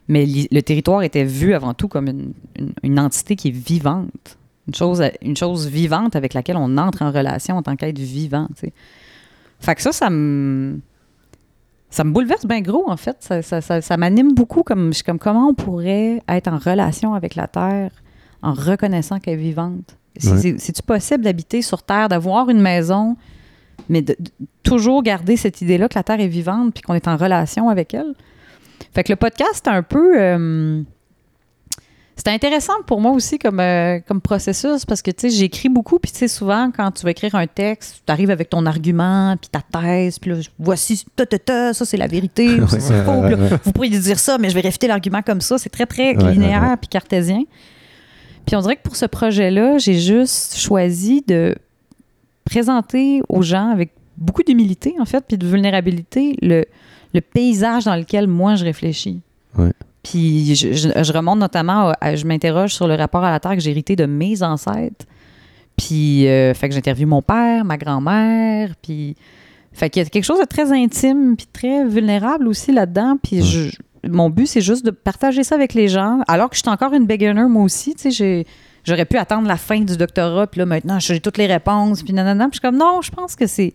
[0.09, 4.39] mais le territoire était vu avant tout comme une, une- une entité qui est vivante.
[4.67, 8.49] Une chose, une chose vivante avec laquelle on entre en relation en tant qu'être vivant.
[9.61, 10.79] Fait que ça, ça me
[11.91, 13.17] ça me bouleverse bien gros, en fait.
[13.21, 14.63] Ça, ça- ça- ça m'anime beaucoup.
[14.63, 17.91] Comme, je suis comme comment on pourrait être en relation avec la Terre
[18.43, 19.97] en reconnaissant qu'elle est vivante?
[20.23, 20.55] Ouais.
[20.59, 23.17] C'est-tu possible d'habiter sur Terre, d'avoir une maison,
[23.89, 24.31] mais de, de
[24.63, 27.95] toujours garder cette idée-là que la Terre est vivante puis qu'on est en relation avec
[27.95, 28.15] elle?
[28.95, 30.21] Fait que le podcast, c'est un peu.
[30.21, 30.83] euh,
[32.19, 36.01] c'était intéressant pour moi aussi comme, euh, comme processus parce que, tu sais, j'écris beaucoup,
[36.01, 39.37] puis tu sais, souvent, quand tu vas écrire un texte, tu arrives avec ton argument,
[39.37, 43.23] puis ta thèse, puis là, voici, ta, ta, ta, ça, c'est la vérité, c'est faux,
[43.23, 45.59] là, vous pourriez dire ça, mais je vais réfuter l'argument comme ça.
[45.59, 47.45] C'est très, très linéaire puis cartésien.
[48.47, 51.55] Puis on dirait que pour ce projet-là, j'ai juste choisi de
[52.45, 56.65] présenter aux gens avec beaucoup d'humilité, en fait, puis de vulnérabilité, le,
[57.15, 59.21] le paysage dans lequel moi je réfléchis.
[59.57, 59.73] Ouais.
[60.03, 63.55] Puis je, je- je remonte notamment, à- je m'interroge sur le rapport à la terre
[63.55, 65.07] que j'ai hérité de mes ancêtres.
[65.77, 69.15] Puis, euh, fait que j'interviewe mon père, ma grand-mère, puis...
[69.73, 73.17] Fait qu'il y a quelque chose de très intime puis très vulnérable aussi là-dedans.
[73.23, 73.43] Puis Ouais.
[73.47, 76.19] je- mon but, c'est juste de partager ça avec les gens.
[76.27, 77.95] Alors que je suis encore une beginner, moi aussi.
[77.95, 78.45] Tu sais,
[78.83, 82.13] j'aurais pu attendre la fin du doctorat, puis là, maintenant, j'ai toutes les réponses, puis
[82.13, 82.47] nanana.
[82.49, 83.73] Puis je suis comme, non, je pense que c'est.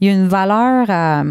[0.00, 1.22] Il y a une valeur à,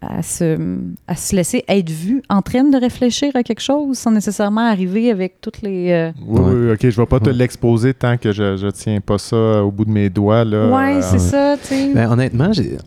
[0.00, 0.78] à, se,
[1.08, 5.10] à se laisser être vu en train de réfléchir à quelque chose sans nécessairement arriver
[5.10, 5.90] avec toutes les.
[5.90, 6.52] euh, Oui, Ouais.
[6.54, 7.32] oui, ok, je vais pas te Ouais.
[7.32, 10.44] l'exposer tant que je, je tiens pas ça au bout de mes doigts.
[10.44, 11.92] Là, Ouais, Euh, c'est ça, tu sais.
[11.94, 12.78] Ben, honnêtement, j'ai- tu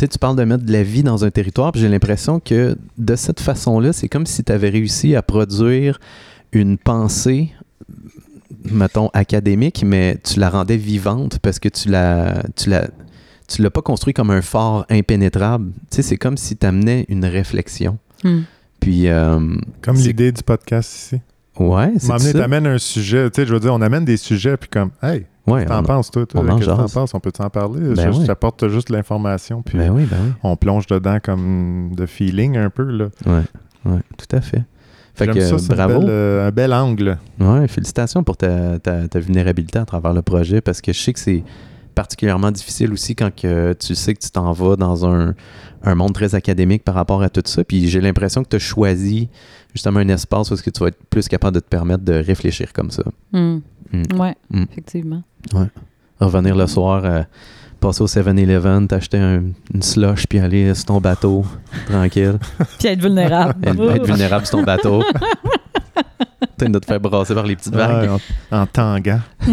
[0.00, 2.76] sais, tu parles de mettre de la vie dans un territoire, puis j'ai l'impression que
[2.98, 6.00] de cette façon-là, c'est comme si tu avais réussi à produire
[6.52, 7.50] une pensée,
[8.70, 12.88] mettons, académique, mais tu la rendais vivante parce que tu la, tu la,
[13.48, 15.72] tu l'as pas construit comme un fort impénétrable.
[15.90, 17.98] Tu sais, c'est comme si tu amenais une réflexion.
[18.24, 18.40] Hmm.
[18.80, 19.38] Puis, euh,
[19.80, 21.20] Comme l'idée du podcast ici.
[21.58, 22.32] Ouais, c'est ça.
[22.32, 25.26] t'amènes un sujet, tu sais, je veux dire, on amène des sujets, puis comme, hey,
[25.46, 27.94] Ouais, t'en penses, toi, qu'est-ce que t'en penses, on peut t'en parler?
[27.94, 28.24] Ben oui.
[28.24, 30.32] J'apporte juste l'information, puis Ben oui, ben oui.
[30.44, 33.06] on plonge dedans comme de feeling un peu, là.
[33.26, 33.42] Ouais,
[33.86, 34.62] ouais, tout à fait.
[35.14, 35.98] Fait J'aime que ça, bravo.
[36.00, 37.18] belle, euh, un bel angle.
[37.40, 41.12] Ouais, félicitations pour ta, ta- ta vulnérabilité à travers le projet parce que je sais
[41.12, 41.42] que c'est
[41.94, 45.34] particulièrement difficile aussi quand que tu sais que tu t'en vas dans un,
[45.84, 47.62] un monde très académique par rapport à tout ça.
[47.64, 49.28] Puis j'ai l'impression que tu as choisi
[49.74, 52.12] justement un espace où est-ce que tu vas être plus capable de te permettre de
[52.14, 53.02] réfléchir comme ça.
[53.32, 53.58] Hmm.
[53.92, 54.18] Hmm.
[54.18, 54.64] Ouais, Hmm.
[54.70, 55.22] effectivement.
[56.20, 57.22] Revenir le soir, euh,
[57.80, 59.42] passer au 7-Eleven, t'acheter un-
[59.74, 61.44] une slush puis aller sur ton bateau
[61.88, 62.38] tranquille.
[62.78, 63.54] Puis être vulnérable.
[63.66, 65.02] être, être vulnérable sur ton bateau.
[66.56, 68.08] Peut-être de te faire brasser par les petites vagues.
[68.10, 68.18] Ouais,
[68.52, 69.20] en, en tanguant.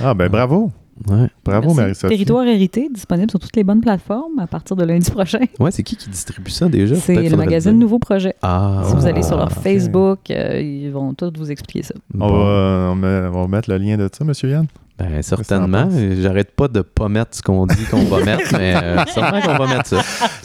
[0.00, 0.70] ah, ben bravo.
[1.08, 1.26] Ouais.
[1.44, 1.80] Bravo, Merci.
[1.80, 2.08] Marie-Sophie.
[2.14, 5.40] Territoire hérité, disponible sur toutes les bonnes plateformes à partir de lundi prochain.
[5.58, 6.94] Ouais, c'est qui qui distribue ça déjà?
[6.94, 7.80] C'est le magazine dire.
[7.80, 8.34] Nouveau Projet.
[8.42, 9.58] Ah, Si vous allez sur leur ok.
[9.62, 11.94] Facebook, euh, ils vont tous vous expliquer ça.
[12.14, 12.28] On, Bon.
[12.44, 14.66] va, on, met- on va mettre le lien de ça, monsieur Yann?
[14.96, 15.88] Ben, certainement.
[16.20, 19.56] J'arrête pas de pas mettre ce qu'on dit qu'on va mettre, mais euh, sûrement qu'on
[19.56, 20.02] va mettre ça.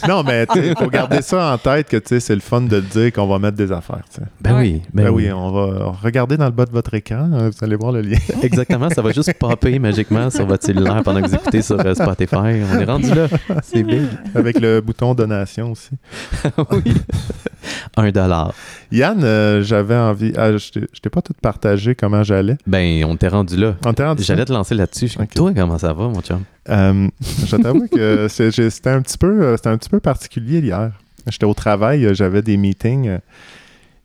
[0.08, 2.76] non, mais il faut garder ça en tête que tu sais, c'est le fun de
[2.76, 4.02] le dire qu'on va mettre des affaires.
[4.12, 4.26] tu sais.
[4.40, 5.26] Ben oui, ben, Ben, oui.
[5.26, 8.00] oui, on va regarder dans le bas de votre écran, euh, vous allez voir le
[8.00, 8.18] lien.
[8.42, 11.94] Exactement, ça va juste popper magiquement sur votre cellulaire pendant que vous écoutez sur euh,
[11.94, 12.36] Spotify.
[12.74, 13.28] On est rendu là.
[13.62, 14.02] C'est big.
[14.34, 15.90] avec le bouton donation aussi.
[16.72, 16.94] oui.
[17.96, 18.54] Un dollar.
[18.92, 20.32] Yann, euh, j'avais envie.
[20.36, 22.56] ah, je t'ai- je t'ai pas tout partagé comment j'allais.
[22.66, 23.76] Ben, on t'est rendu là.
[23.84, 25.06] On rendu J'allais te lancer là-dessus.
[25.06, 25.34] Je suis comme, Ok.
[25.34, 26.42] Toi, comment ça va, mon chum?
[26.68, 27.08] Euh,
[27.46, 30.60] je t'avoue que c'est- j'ai- c'était un petit peu euh, c'était un petit peu particulier
[30.60, 30.92] hier.
[31.28, 33.18] J'étais au travail, euh, j'avais des meetings, euh,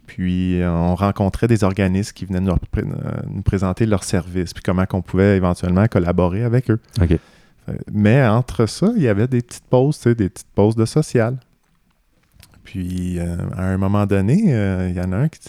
[0.08, 4.54] puis euh, on rencontrait des organismes qui venaient nous, repré- euh, nous présenter leurs services,
[4.54, 6.80] puis comment qu'on pouvait éventuellement collaborer avec eux.
[7.02, 7.12] OK.
[7.70, 10.76] Euh, Mais entre ça, il y avait des petites pauses, tu sais, des petites pauses
[10.76, 11.38] de social.
[12.66, 15.40] Puis euh, à un moment donné, euh, il y en a un qui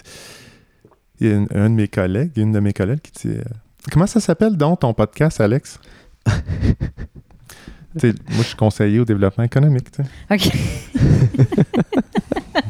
[1.18, 3.42] il y a une- un de mes collègues, une de mes collègues qui dit euh,
[3.90, 5.80] Comment ça s'appelle donc ton podcast, Alex?
[8.02, 9.86] Moi, je suis conseiller au développement économique.
[10.30, 10.50] OK.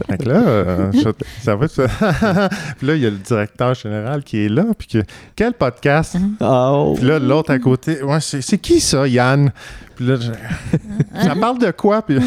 [0.09, 1.67] Fait que là, euh, je- ça va.
[1.67, 1.89] ça-
[2.79, 4.65] puis là, il y a le directeur général qui est là.
[4.79, 4.99] Puis que,
[5.35, 6.17] quel podcast?
[6.41, 6.95] Oh.
[6.97, 9.51] Puis là, l'autre à côté, ouais, c'est, c'est qui ça, Yann?
[9.97, 10.31] Puis là, je-
[11.25, 12.03] ça parle de quoi?
[12.03, 12.19] Puis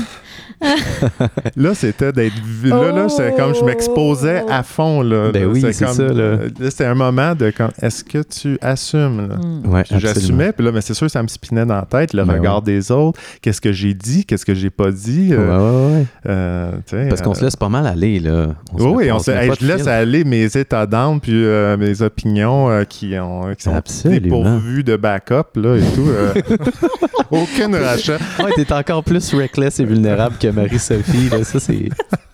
[1.56, 2.70] là, c'était d'être vu.
[2.70, 5.02] Là, là, c'est comme je m'exposais à fond.
[5.02, 6.10] Là, Ben Là, oui, c'est ça, là.
[6.22, 9.28] euh, c'était un moment de comme, est-ce que tu assumes?
[9.30, 9.36] là?
[9.70, 10.00] Ouais, absolument.
[10.14, 12.58] J'assumais, puis là, mais c'est sûr, ça me spinait dans la tête, le Ben regard
[12.58, 12.64] ouais.
[12.66, 15.30] des autres, qu'est-ce que j'ai dit, qu'est-ce que j'ai pas dit?
[15.32, 16.06] Ouais, euh, ouais, ouais.
[16.28, 18.48] euh, Parce qu'on euh, se laisse pas mal aller, là.
[18.74, 22.84] oui, on se hey, je laisse aller mes états d'âme puis euh, mes opinions euh,
[22.84, 24.20] qui, ont, qui sont Absolument.
[24.22, 26.10] dépourvues de backup là, et tout.
[26.10, 26.34] euh,
[27.32, 28.18] aucun rachat.
[28.44, 31.30] Ouais, t'es encore plus reckless et vulnérable que Marie-Sophie.
[31.30, 31.44] là.
[31.44, 31.90] Ça, c'est...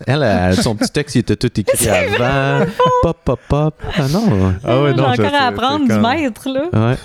[0.07, 2.65] Elle, elle, son petit texte, il était tout écrit avant.
[3.01, 3.83] Pop, pop, pop.
[3.97, 4.53] Ah non.
[4.63, 6.89] Ah ouais, J'ai non, je encore sais, à apprendre du maître, là.
[6.91, 6.95] Ouais.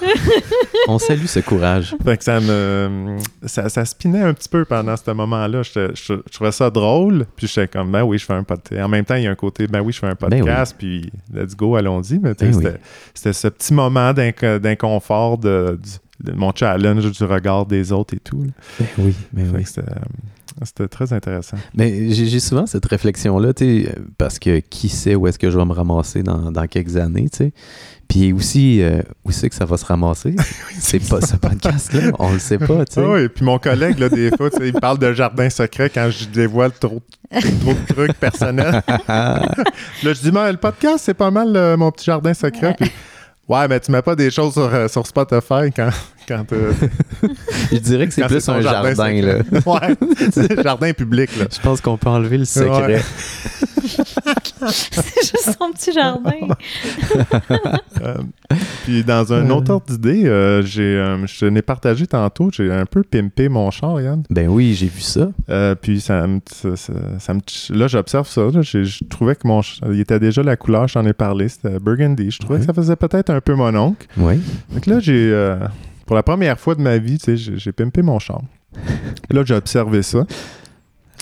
[0.88, 1.94] On salue ce courage.
[2.04, 3.16] Fait que ça me.
[3.46, 5.62] Ça, ça spinait un petit peu pendant ce moment-là.
[5.62, 7.26] J'étais- Je, je trouvais ça drôle.
[7.36, 8.82] Puis j'étais comme, ben oui, je fais un podcast.
[8.82, 10.74] En même temps, il y a un côté, ben oui, je fais un Ben podcast.
[10.78, 12.18] Puis let's go, allons-y.
[12.18, 12.64] Mais tu sais, Ben oui.
[12.64, 12.80] c'était
[13.14, 15.78] c'était ce petit moment d'inc- d'inconfort de,
[16.34, 18.42] mon challenge du regard des autres et tout.
[18.42, 18.50] là.
[18.78, 19.84] Ben oui, ben Fait oui.
[20.62, 21.56] C'était, très intéressant.
[21.74, 23.52] Mais j'ai souvent cette réflexion-là,
[24.18, 27.28] parce que qui sait où est-ce que je vais me ramasser dans, dans quelques années,
[27.30, 27.52] tu sais.
[28.10, 30.34] Puis aussi, euh, où c'est que ça va se ramasser?
[30.80, 33.00] c'est pas ce podcast-là, on le sait pas, tu sais.
[33.00, 36.72] Oui, puis mon collègue, là, des fois, il parle de jardin secret quand je dévoile
[36.72, 38.82] trop, trop de trucs personnels.
[39.08, 39.54] là,
[40.02, 42.74] je dis, mais le podcast, c'est pas mal euh, mon petit jardin secret.
[42.80, 42.90] Puis,
[43.48, 45.90] ouais, mais tu mets pas des choses sur, euh, sur Spotify quand,
[46.28, 46.72] quand, euh,
[47.72, 49.22] Je dirais que c'est plus un jardin, secret.
[49.22, 49.34] là.
[49.66, 49.96] ouais,
[50.32, 51.46] c'est jardin public, là.
[51.50, 53.02] Je pense qu'on peut enlever le secret.
[54.70, 56.32] c'est juste son petit jardin.
[58.02, 58.14] Euh,
[58.84, 62.86] puis dans un autre ordre d'idée, euh, j'ai, euh, je n'ai partagé tantôt, j'ai un
[62.86, 64.22] peu pimpé mon char, Yann.
[64.30, 65.30] Ben oui, j'ai vu ça.
[65.48, 67.40] Euh, puis ça, me- ça, ça- ça me,
[67.76, 68.42] là, j'observe ça.
[68.52, 68.62] là.
[68.62, 69.60] J'ai- je trouvais que mon,
[69.90, 72.30] il était déjà la couleur, j'en ai parlé, c'était burgundy.
[72.30, 72.60] Je trouvais Ouais.
[72.60, 74.06] que ça faisait peut-être un peu mon oncle.
[74.16, 74.40] Oui.
[74.72, 75.56] Donc là, j'ai, euh,
[76.10, 78.40] pour la première fois de ma vie, tu sais, j'ai, j'ai pimpé mon char.
[79.30, 80.26] Là, j'ai observé ça.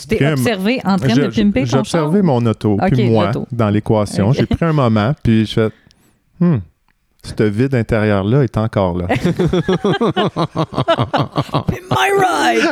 [0.00, 2.24] Tu t'es Quand- observé en train Je- de pimper J'ai ton observé char?
[2.24, 4.32] mon auto, puis moi, dans l'équation.
[4.32, 5.68] J'ai pris un moment, puis je fais
[6.40, 6.60] Hmm,
[7.22, 9.08] ce vide intérieur-là est encore là.
[11.90, 12.68] My ride!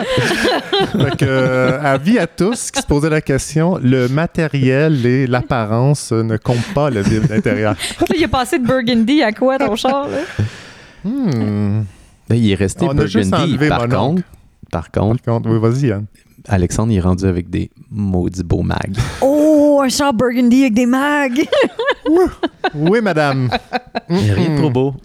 [1.11, 6.13] fait que, euh, avis à tous qui se posaient la question, le matériel et l'apparence
[6.13, 7.75] euh, ne comptent pas le vide intérieur.
[8.17, 10.09] Il a passé de Burgundy à quoi ton char?
[10.09, 10.19] Là?
[11.05, 11.85] Hmm.
[12.29, 14.23] Ben, il est resté On a juste enlevé Par mon contre, oncle.
[14.71, 16.07] par contre, Par contre, oui, vas-y, Yann.
[16.49, 18.97] Alexandre il est rendu avec des maudits beaux mags.
[19.23, 21.45] Oh, un char Burgundy avec des mags!
[22.75, 23.49] Oui, madame.
[24.11, 24.95] Il y a rien de trop beau.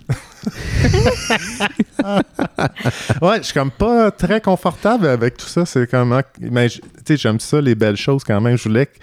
[3.21, 5.65] Ouais, je suis comme pas très confortable avec tout ça.
[5.65, 6.19] C'est comme.
[6.39, 8.57] Mais je- tu sais, j'aime ça, les belles choses quand même.
[8.57, 8.93] Je voulais que.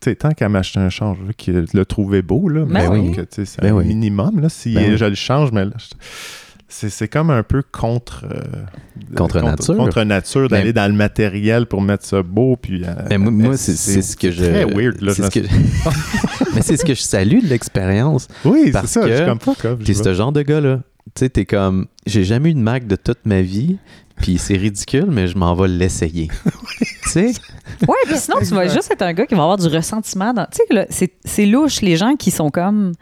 [0.00, 2.64] Tu sais, tant qu'à m'acheter un veux qu'il le trouver beau, là.
[2.64, 3.12] Ben mais oui.
[3.12, 3.86] que, tu sais, c'est Ben un oui.
[3.86, 4.48] minimum, là.
[4.48, 4.98] Si Ben oui.
[4.98, 5.94] je le change, mais là, je-
[6.74, 8.24] c'est, c'est comme un peu contre.
[8.30, 8.40] euh,
[9.16, 9.76] Contre nature.
[9.76, 12.56] Contre nature d'aller dans le matériel pour mettre ça beau.
[12.56, 14.44] Puis, euh, Mais moi, moi, c'est c'est ce que je.
[14.44, 15.14] très weird, là.
[15.14, 15.40] ce que-
[16.54, 18.28] Mais c'est ce que je salue de l'expérience.
[18.44, 19.00] Oui, c'est parce ça.
[19.02, 19.78] que Je suis comme pas comme.
[19.78, 20.80] T'es ce genre de gars-là.
[21.14, 21.86] Tu sais, t'es comme.
[22.06, 23.76] J'ai jamais eu de Mac de toute ma vie.
[24.16, 26.28] Puis c'est ridicule, mais je m'en vais l'essayer.
[27.02, 27.26] tu sais?
[27.86, 30.32] Ouais, puis sinon, tu vas juste être un gars qui va avoir du ressentiment.
[30.32, 32.92] dans- Tu sais, là, c'est c'est louche, les gens qui sont comme.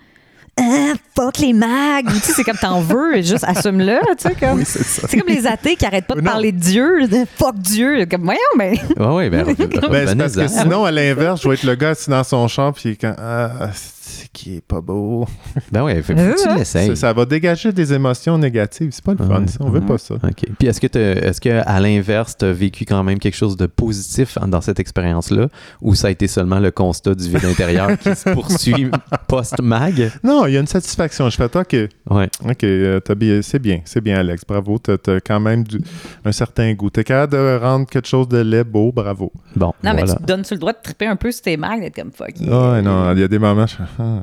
[0.61, 2.07] Ah, fuck les mags!
[2.07, 4.59] Tu sais, c'est comme t'en veux, juste assume-le, tu sais, comme.
[4.59, 5.07] Oui, c'est ça.
[5.09, 6.31] C'est comme les athées qui arrêtent pas de Non.
[6.31, 8.05] parler de Dieu, de fuck Dieu.
[8.11, 8.75] Comme, voyons, mais.
[8.99, 9.45] Ouais, ouais, ben,
[9.91, 12.47] Ben, c'est parce que sinon, à l'inverse, je vais être le gars assis dans son
[12.49, 13.15] champ, puis quand.
[13.19, 13.71] Ah,
[14.05, 15.27] c'est qui est pas beau.
[15.71, 16.89] Ben ouais, faut, faut que tu l'essayes.
[16.89, 18.91] Ça, ça va dégager des émotions négatives.
[18.93, 19.47] C'est pas le Ah fun, ouais.
[19.47, 19.59] ça.
[19.61, 19.87] On veut Ouais.
[19.87, 20.15] pas ça.
[20.15, 20.45] OK.
[20.59, 23.67] Puis est-ce que, est-ce que à l'inverse, tu as vécu quand même quelque chose de
[23.67, 25.47] positif dans cette expérience-là?
[25.81, 28.91] Ou ça a été seulement le constat du vide intérieur qui se poursuit
[29.29, 30.11] post-mag?
[30.23, 31.31] Non, il y a une satisfaction.
[31.31, 31.89] Je fais toi que.
[32.11, 32.29] Ouais.
[32.45, 34.43] Ok, euh, t'as bien- c'est bien, c'est bien, Alex.
[34.47, 34.79] Bravo.
[34.79, 35.81] T'as as quand même du-
[36.25, 36.91] un certain goût.
[36.91, 38.93] T'es capable de rendre quelque chose de laid beau.
[38.93, 39.33] Bravo.
[39.57, 41.81] Bon, Non, mais tu te donnes-tu le droit de triper un peu sur tes mags,
[41.81, 42.33] d'être comme fuck.
[42.51, 43.67] Ah, non, il y a des moments.
[43.67, 44.23] Je fais, ah,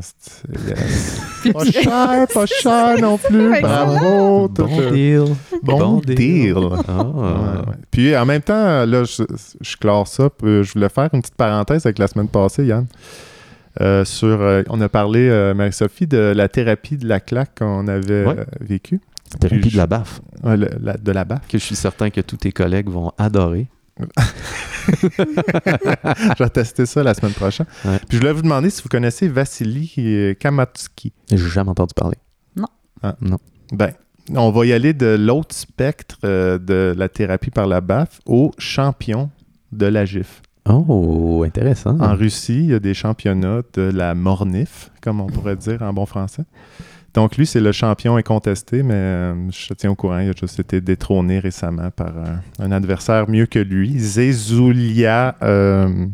[0.67, 1.21] yes.
[1.53, 3.61] pas cher, pas cher non plus.
[3.61, 4.47] Bravo.
[4.49, 5.23] Bon deal.
[5.63, 6.15] Bon, Bon deal.
[6.15, 6.55] deal.
[6.87, 7.03] Ah.
[7.03, 7.23] Ouais,
[7.67, 7.75] ouais.
[7.91, 9.23] Puis en même temps, là, je,
[9.61, 10.29] je clore ça.
[10.43, 12.85] Je voulais faire une petite parenthèse avec la semaine passée, Yann.
[13.81, 17.87] Euh, sur, euh, on a parlé, euh, Marie-Sophie, de la thérapie de la claque qu'on
[17.87, 18.39] avait Ouais.
[18.39, 18.99] euh, vécue.
[19.39, 21.47] Thérapie de la baffe, Ouais, le- la- de la baffe.
[21.47, 23.67] que je suis certain que tous tes collègues vont adorer.
[26.37, 27.67] Je vais tester ça la semaine prochaine.
[27.85, 27.99] Ouais.
[28.07, 31.13] Puis je voulais vous demander si vous connaissez Vassili euh, Kamatsky.
[31.29, 32.17] J'ai jamais entendu parler.
[33.71, 33.91] Ben,
[34.35, 38.51] on va y aller de l'autre spectre euh, de la thérapie par la baffe au
[38.57, 39.29] champion
[39.71, 40.41] de la GIF.
[40.67, 41.99] Oh, intéressant.
[41.99, 45.93] En Russie, il y a des championnats de la mornif, comme on pourrait dire en
[45.93, 46.43] bon français.
[47.13, 50.33] Donc lui, c'est le champion incontesté, mais euh, je te tiens au courant, il a
[50.39, 56.05] juste été détrôné récemment par un, un adversaire mieux que lui, Zezoulia, euh,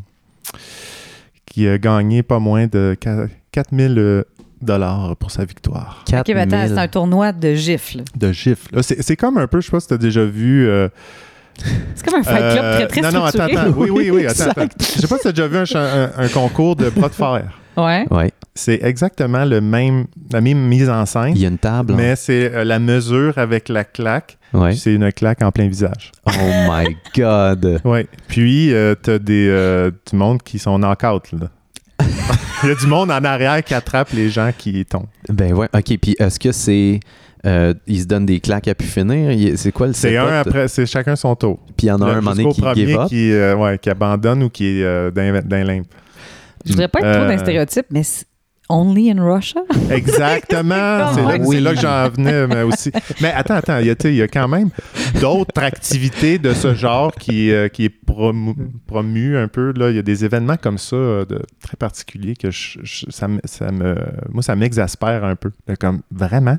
[1.46, 4.24] qui a gagné pas moins de qua- 4000 euh,
[4.62, 6.04] dollars pour sa victoire.
[6.08, 6.76] Ok, mais attends, 4000.
[6.76, 8.02] c'est un tournoi de gifles.
[8.16, 8.76] De gifle.
[8.76, 10.68] Là, C'est c'est comme un peu, je sais pas si tu as déjà vu...
[10.68, 10.88] euh,
[11.96, 13.62] C'est comme un fight club euh, très, très non, non, attends, structuré.
[13.62, 13.74] attends.
[13.78, 14.68] Oui, oui, oui, attends, attends.
[14.80, 17.10] Je sais pas si tu as déjà vu un, cha- un- un concours de bras
[17.10, 17.44] de fer.
[17.78, 18.06] Ouais.
[18.10, 18.32] Ouais.
[18.54, 21.92] C'est exactement le même, la même mise en scène, Il y a une table.
[21.94, 21.96] hein?
[21.98, 24.38] mais c'est euh, la mesure avec la claque.
[24.54, 24.74] Ouais.
[24.76, 26.12] C'est une claque en plein visage.
[26.26, 26.32] Oh
[26.70, 27.82] my God.
[27.84, 28.08] Ouais.
[28.30, 31.50] Puis, euh, t'as des, euh, du monde qui sont knock-out, là.
[32.64, 35.08] Il y a du monde en arrière qui attrape les gens qui tombent.
[35.30, 35.68] Ben ouais.
[35.74, 35.98] OK.
[36.02, 37.00] Puis est-ce que c'est.
[37.46, 39.58] Euh, ils se donnent des claques à pu finir?
[39.58, 41.60] C'est quoi le C'est un après, c'est chacun son tour.
[41.78, 43.08] Puis il y en a un, un moment qui give up.
[43.08, 45.88] qui, euh, ouais, qui abandonne ou qui est euh, dans, dans limpe.
[46.66, 48.26] Je voudrais pas être trop Euh, d'un stéréotype, mais c'est
[48.70, 49.62] only in Russia?
[49.92, 51.14] Exactement.
[51.14, 51.56] c'est là, Oui.
[51.58, 52.92] c'est là que j'en venais mais aussi.
[53.22, 54.70] Mais attends, attends, il y a, tu sais, il y a quand même
[55.22, 58.56] d'autres activités de ce genre qui, euh, qui est promu,
[58.88, 59.72] promu un peu.
[59.76, 59.92] Là.
[59.92, 63.40] Il y a des événements comme ça de, très particuliers que je- je- ça, me,
[63.44, 63.96] ça me-
[64.32, 65.52] moi, ça m'exaspère un peu.
[65.80, 66.58] Comme vraiment,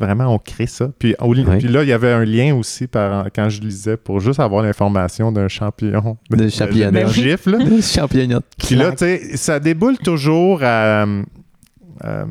[0.00, 0.88] vraiment, on crée ça.
[0.98, 1.14] Puis,
[1.58, 4.62] puis là, il y avait un lien aussi par, quand je lisais pour juste avoir
[4.64, 7.04] l'information d'un champion De championnat.
[7.04, 7.56] de gifle.
[7.56, 7.80] là.
[7.80, 8.38] Championnat.
[8.40, 11.04] de Puis là, tu sais, ça déboule toujours à,
[12.04, 12.24] euh,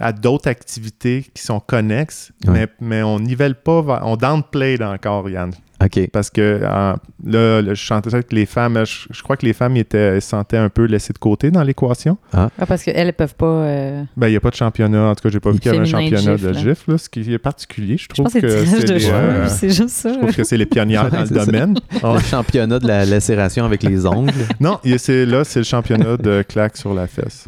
[0.00, 2.52] à d'autres activités qui sont connexes, Ouais.
[2.52, 5.50] mais, mais on nivelle pas, on downplay encore, Yann.
[5.80, 6.10] OK.
[6.12, 6.92] Parce que euh,
[7.24, 10.20] là, là, je chantais ça que les femmes, je, je crois que les femmes étaient,
[10.20, 12.18] se sentaient un peu laissées de côté dans l'équation.
[12.32, 13.46] Ah, parce qu'elles ne peuvent pas.
[13.46, 15.10] euh, Ben, il n'y a pas de championnat.
[15.10, 16.52] En tout cas, j'ai pas vu qu'il y avait un de championnat de là.
[16.52, 17.96] gifle, là, ce qui est particulier.
[17.96, 20.12] Je Je trouve pense que c'est de euh, c'est juste ça.
[20.12, 21.78] je trouve que c'est les pionnières dans le domaine.
[22.02, 24.32] Ah, Le championnat de la lacération avec les ongles?
[24.58, 27.44] non, c'est là, c'est le championnat de claque sur la fesse.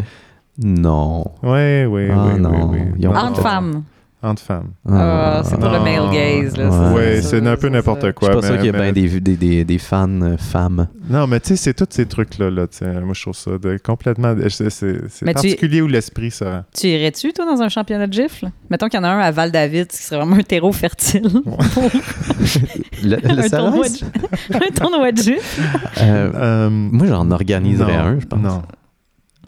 [0.59, 1.25] Non.
[1.43, 2.51] Oui, oui, Ah, oui, non.
[2.71, 2.93] oui, oui.
[2.99, 3.83] Ils ont- Non, Entre femmes.
[4.23, 4.73] Entre femmes.
[4.87, 5.83] Ah, c'est pour le non.
[5.83, 6.55] male gaze.
[6.55, 6.95] Là, Ouais.
[7.17, 8.09] Oui, ça, c'est un peu ça, n'importe ça.
[8.09, 8.33] Je quoi.
[8.33, 10.89] suis pas sûr qu'il y mais- bien des, des, des, des fans euh, femmes.
[11.09, 12.51] Non, mais tu sais, c'est tous ces trucs-là.
[12.51, 13.01] Là, tu sais.
[13.01, 14.35] moi, je trouve ça de- complètement.
[14.51, 14.69] C'est
[15.09, 16.65] tu- particulier où l'esprit se rend.
[16.79, 18.51] Tu irais-tu, toi, dans un championnat de gifle?
[18.69, 21.27] Mettons qu'il y en a un à Val-David, qui serait vraiment un terreau fertile.
[23.03, 25.63] Le, le un, tournoi de, un tournoi de gifle?
[26.03, 28.39] euh, Euh, moi, j'en organiserais non, un, je pense.
[28.41, 28.63] Non.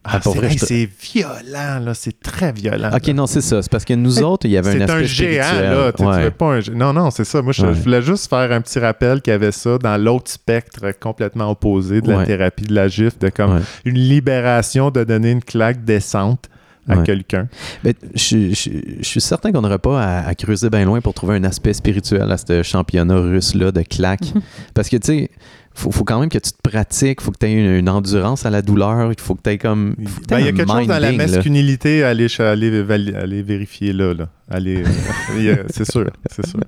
[0.04, 1.94] Ah, Ah, c'est hey, te- violent, là.
[1.94, 2.90] C'est très violent.
[2.92, 3.12] Ok, là.
[3.12, 3.62] non, c'est ça.
[3.62, 5.70] C'est parce que nous autres, il y avait un C'est aspect un géant, spirituel.
[5.70, 5.92] là.
[5.92, 6.24] Tu- tu Ouais.
[6.24, 7.40] veux pas un gé- Non, non, c'est ça.
[7.40, 7.72] Moi, je, Ouais.
[7.74, 11.50] je voulais juste faire un petit rappel qu'il y avait ça dans l'autre spectre complètement
[11.52, 12.26] opposé de la Ouais.
[12.26, 13.60] thérapie de la gifle, de comme Ouais.
[13.84, 16.48] une libération de donner une claque décente
[16.88, 17.04] à Ouais.
[17.04, 17.46] quelqu'un.
[17.84, 21.14] Mais je, je- je suis certain qu'on n'aurait pas à, à creuser bien loin pour
[21.14, 24.32] trouver un aspect spirituel à ce championnat russe-là de claque.
[24.74, 25.30] Parce que, tu sais,
[25.74, 28.44] faut, faut quand même que tu te pratiques, faut que tu aies une, une endurance
[28.44, 29.94] à la douleur, il faut que tu aies comme.
[30.28, 34.14] Ben, il y a quelque chose dans la masculinité à aller, vérifier là.
[34.14, 34.28] là.
[34.50, 36.60] Aller, euh, c'est sûr, c'est sûr.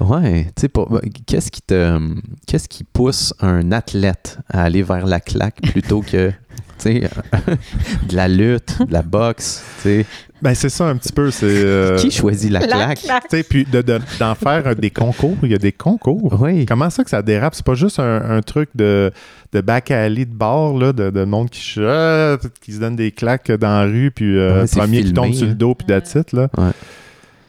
[0.00, 1.98] Ouais, tu sais, ben, qu'est-ce qui te.
[2.46, 6.30] Qu'est-ce qui pousse un athlète à aller vers la claque plutôt que.
[6.78, 7.00] Tu sais,
[8.08, 10.06] de la lutte, de la boxe, tu sais?
[10.42, 11.30] Ben, c'est ça un petit peu.
[11.30, 13.00] C'est, euh, Qui choisit la, La claque?
[13.00, 13.28] claque.
[13.28, 15.36] tu sais, puis de, de- d'en faire euh, des concours.
[15.42, 16.40] Il y a des concours.
[16.40, 16.64] Oui.
[16.66, 17.54] Comment ça que ça dérape?
[17.54, 19.10] C'est pas juste un, un truc de,
[19.52, 22.96] de back alley de bar, là, de, de monde qui, ch- ah, qui se donne
[22.96, 25.56] des claques dans la rue, puis euh, Ouais, premier qui tombe sur le hein.
[25.58, 26.48] dos, puis that's it, là.
[26.56, 26.70] Ouais.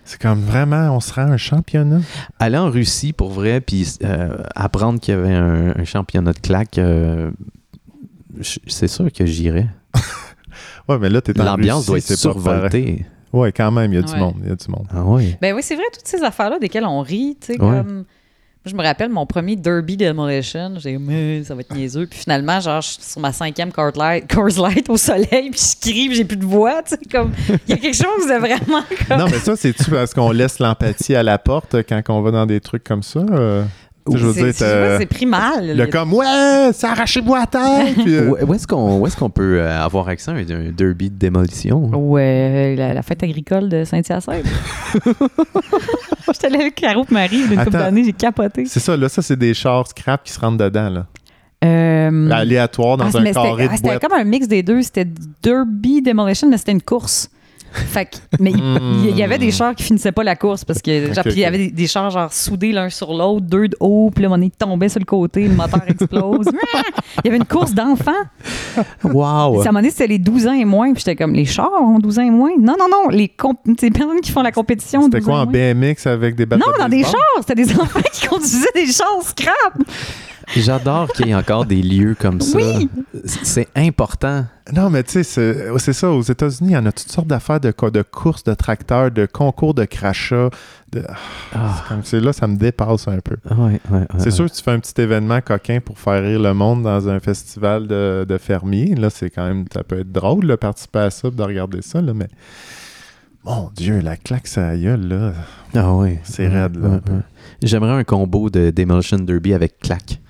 [0.03, 1.99] C'est comme vraiment, on se rend un championnat.
[2.39, 6.39] Aller en Russie pour vrai, puis euh, apprendre qu'il y avait un, un championnat de
[6.39, 7.31] claque, euh,
[8.67, 9.67] c'est sûr que j'irais.
[10.91, 13.05] Ouais, mais là, t'es en L'ambiance doit être survoltée.
[13.33, 14.19] Ouais, quand même, il y a du Ouais.
[14.19, 14.35] monde.
[14.43, 14.87] Il y a du monde.
[14.93, 15.37] Ah ouais.
[15.41, 17.57] Ben oui, c'est vrai, toutes ces affaires-là desquelles on rit, tu sais, Ouais.
[17.77, 18.03] comme...
[18.63, 22.05] Je me rappelle mon premier Derby Demolition, j'ai dit, mais ça va être niaiseux.
[22.05, 25.59] Puis finalement, genre, je suis sur ma cinquième Coors Light, Coors Light au soleil, puis
[25.59, 27.31] je crie, puis j'ai plus de voix, tu sais, comme...
[27.49, 29.17] Il y a quelque chose de vraiment comme...
[29.17, 32.45] Non, mais ça, c'est-tu parce qu'on laisse l'empathie à la porte quand on va dans
[32.45, 33.21] des trucs comme ça?
[33.31, 33.63] euh?
[34.11, 35.77] Je veux C'est- dire, c'est- c'est pris mal.
[35.77, 37.93] le comme, ouais, ça arrachez-vous à terre!
[37.93, 40.71] Puis, euh, Où, est-ce qu'on où est-ce qu'on peut euh, avoir accès à un, un
[40.71, 41.85] derby de démolition?
[41.93, 44.43] Ouais, la, la fête agricole de Saint-Hyacinthe.
[46.33, 48.65] J'étais allée avec Caro et Marie d'une couple d'années, j'ai capoté.
[48.65, 51.05] C'est ça, là, ça, c'est des chars scrap qui se rentrent dedans, là.
[51.63, 54.01] Euh, Aléatoire dans ah, un mais c'était- carré ah, de C'était boîte.
[54.01, 54.81] comme un mix des deux.
[54.81, 55.07] C'était
[55.43, 57.29] Derby Demolition, mais c'était une course.
[57.73, 61.13] Fait que- mais il- y avait des chars qui finissaient pas la course parce que
[61.13, 64.11] genre, il y avait des, des chars genre soudés l'un sur l'autre, deux de haut,
[64.13, 66.47] puis là, mon tombait sur le côté, le moteur explose.
[67.23, 68.11] il y avait une course d'enfants.
[69.03, 69.59] Wow!
[69.59, 71.45] Puis à un moment donné, c'était les 12 ans et moins, puis j'étais comme les
[71.45, 72.51] chars ont 12 ans et moins?
[72.59, 73.31] Non, non, non, les,
[73.81, 75.03] les personnes qui font la compétition.
[75.03, 75.45] C'était 12 quoi, en.
[75.45, 77.13] BMX avec des bateaux Non, dans des chars.
[77.39, 79.77] C'était des enfants qui conduisaient des chars scrap.
[80.55, 82.57] J'adore qu'il y ait encore des lieux comme ça.
[82.57, 82.89] Oui.
[83.23, 84.45] C'est important.
[84.73, 86.09] Non, mais tu sais, c'est ça.
[86.11, 89.11] Aux États-Unis, il y en a toutes sortes d'affaires de, co- de courses de tracteurs,
[89.11, 90.49] de concours de crachats.
[90.91, 91.03] De...
[91.53, 93.35] Ah, C'est là, ça me dépasse un peu.
[93.49, 96.39] ouais, ouais, ouais, C'est sûr que tu fais un petit événement coquin pour faire rire
[96.39, 98.95] le monde dans un festival de, de fermiers.
[98.95, 102.01] Là, c'est quand même, ça peut être drôle de participer à ça, de regarder ça,
[102.01, 102.27] là, mais
[103.43, 105.33] mon Dieu, la claque, ça gueule, là.
[105.75, 106.19] Ah oui.
[106.23, 106.99] C'est raide, là.
[107.63, 110.21] J'aimerais un combo de Demolition Derby avec claque.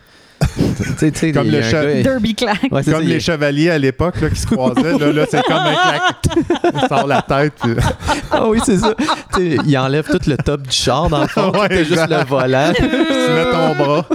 [0.78, 2.68] Tu sais, tu sais, Comme le Derby claque.
[2.72, 5.56] Ouais, ça, a- les chevaliers à l'époque là, qui se croisaient, là, là c'est comme
[5.58, 6.38] un claque.
[6.74, 7.54] Il sort la tête.
[7.62, 7.74] puis-
[8.32, 8.94] Ah oui, c'est ça.
[9.39, 11.52] Il enlève tout le top du char dans le fond.
[11.52, 12.72] Ouais, juste le volant.
[12.76, 14.06] tu mets ton bras.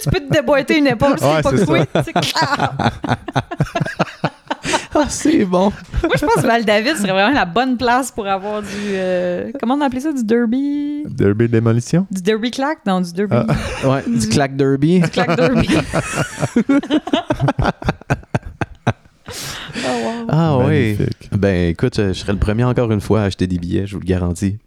[0.00, 1.80] tu peux te déboîter une épaule, c'est Ouais, pas c'est coué.
[2.04, 2.72] C'est clair.
[5.06, 5.70] Ah, c'est bon.
[6.02, 8.68] Moi, je pense que Val-David serait vraiment la bonne place pour avoir du.
[8.90, 11.04] euh, comment on appelait ça Du derby?
[11.08, 12.08] Derby démolition?
[12.10, 13.36] Du derby claque Non, du derby.
[13.36, 13.46] Ah.
[13.88, 15.00] Ouais, du claque derby.
[15.12, 15.68] Claque derby.
[19.28, 19.30] oh,
[19.78, 20.26] wow.
[20.28, 20.98] Ah oui.
[21.30, 23.94] Ben écoute, euh, je serais le premier encore une fois à acheter des billets, je
[23.94, 24.58] vous le garantis.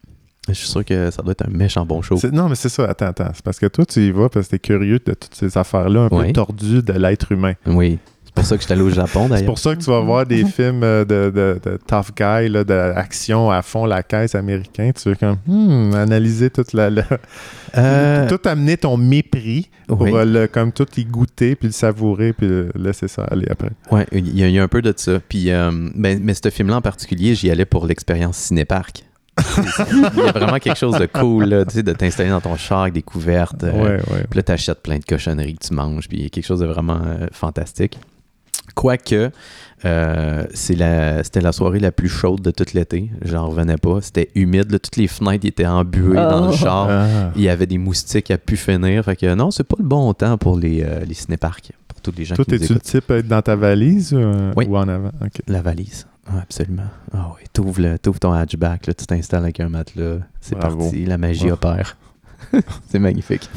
[0.48, 2.18] Je suis sûr que ça doit être un méchant bon show.
[2.32, 2.86] Non, mais c'est ça.
[2.86, 3.30] Attends, attends.
[3.36, 6.04] C'est parce que toi, tu y vas parce que t'es curieux de toutes ces affaires-là
[6.06, 7.54] un peu tordues de l'être humain.
[7.68, 8.00] Oui.
[8.30, 9.46] C'est pour ça que je suis allé au Japon, C'est d'ailleurs.
[9.48, 13.50] pour ça que tu vas voir des films euh, de, de, de tough guy, d'action
[13.50, 14.92] à fond, la caisse américain.
[14.96, 16.90] Tu veux comme hmm, analyser toute la.
[16.90, 17.04] la-
[17.78, 20.12] Euh, tout amener ton mépris pour oui.
[20.14, 23.70] euh, le, comme tout y goûter, puis le savourer, puis le laisser ça aller après.
[23.92, 25.20] Ouais, il y, a- il y a un peu de ça.
[25.28, 29.04] Puis, euh, ben, mais ce film-là en particulier, j'y allais pour l'expérience cinéparc.
[29.92, 32.58] il y a vraiment quelque chose de cool, là, tu sais, de t'installer dans ton
[32.58, 33.64] char avec des couvertes.
[33.64, 34.26] euh, ouais, ouais.
[34.30, 36.60] Puis là, t'achètes plein de cochonneries que tu manges, puis il y a quelque chose
[36.60, 38.00] de vraiment euh, fantastique.
[38.76, 39.32] Quoique,
[39.86, 43.10] euh, c'est la, c'était la soirée la plus chaude de tout l'été.
[43.24, 44.00] J'en revenais pas.
[44.02, 44.72] C'était humide.
[44.72, 46.58] là, toutes les fenêtres étaient embuées dans le Oh.
[46.58, 46.88] char.
[46.90, 47.32] Ah.
[47.36, 49.04] Il y avait des moustiques à pu finir.
[49.06, 51.72] Fait que non, c'est pas le bon temps pour les, euh, les cinéparcs.
[51.88, 54.18] Pour tous les gens Toi, qui es-tu le type à être dans ta valise ou,
[54.18, 54.66] euh, Oui.
[54.68, 55.12] ou en avant?
[55.48, 56.08] La valise.
[56.28, 56.84] Ah, absolument.
[57.14, 60.20] Ah oui, t'ouvres, le- t'ouvres ton hatchback, là, tu t'installes avec un matelas.
[60.40, 60.78] C'est Bravo.
[60.84, 61.06] parti.
[61.06, 61.54] La magie Oh.
[61.54, 61.98] opère.
[62.90, 63.50] c'est magnifique.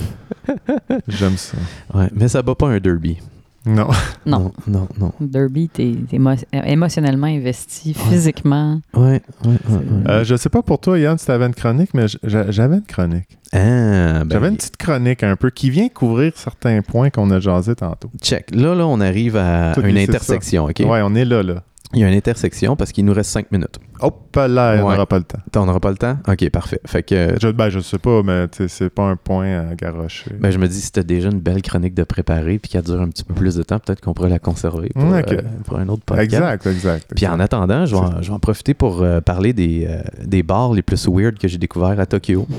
[1.06, 1.56] J'aime ça.
[1.94, 3.18] Ouais, mais ça bat pas un derby.
[3.64, 3.88] Non.
[4.26, 4.52] Non.
[4.66, 8.80] Non, non, Derby, t'es t'es émo- émotionnellement investi, physiquement.
[8.94, 9.50] ouais, ouais.
[9.68, 9.80] ouais.
[10.08, 13.38] Euh, je sais pas pour toi, Yann, si t'avais une chronique, mais j'avais une chronique.
[13.52, 17.38] Ah, ben, J'avais une petite chronique un peu qui vient couvrir certains points qu'on a
[17.38, 18.10] jasé tantôt.
[18.20, 18.50] check.
[18.54, 20.80] Là, là, on arrive à Tout une intersection, OK?
[20.80, 21.62] Ouais, on est là, là.
[21.94, 23.78] Il y a une intersection parce qu'il nous reste cinq minutes.
[24.00, 24.92] Hop là, on Ouais.
[24.94, 25.38] n'aura pas le temps.
[25.56, 26.16] On n'aura pas le temps?
[26.26, 26.80] OK, parfait.
[26.86, 30.32] Fait que, Je, ben, je sais pas, mais c'est pas un point à garocher.
[30.40, 33.00] ben, je me dis, si t'as déjà une belle chronique de préparer puis qu'elle dure
[33.00, 35.22] un petit peu plus de temps, peut-être qu'on pourrait la conserver pour, euh,
[35.66, 36.24] pour un autre podcast.
[36.32, 37.12] exact, exact.
[37.14, 40.02] Puis en attendant, je vais, en- je vais en profiter pour euh, parler des, euh,
[40.24, 42.46] des bars les plus weird que j'ai découverts à Tokyo.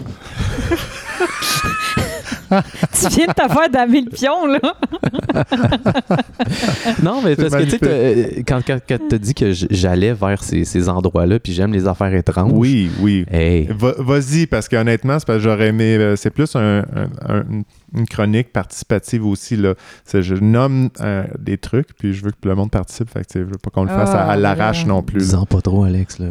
[2.94, 4.60] tu viens de te faire damer le pion, là.
[7.04, 10.14] non, mais C'est parce que tu sais, euh, quand, quand, quand t'as dit que j'allais
[10.14, 12.52] vers ces, ces endroits-là, puis j'aime les affaires étranges.
[12.54, 13.26] Oui, oui.
[13.32, 13.68] Hey.
[13.78, 15.96] Va- Vas-y, parce qu'honnêtement, c'est parce que j'aurais aimé.
[15.98, 17.44] euh, C'est plus un- un- un-
[17.96, 19.56] une chronique participative aussi.
[19.56, 19.74] Là.
[20.14, 23.10] Je nomme euh, des trucs, puis je veux que le monde participe.
[23.10, 24.90] Fait que, tu je veux pas qu'on le fasse à, à Ah, l'arrache ouais.
[24.90, 25.20] non plus.
[25.20, 26.20] Dis-en pas trop, Alex.
[26.20, 26.28] Là.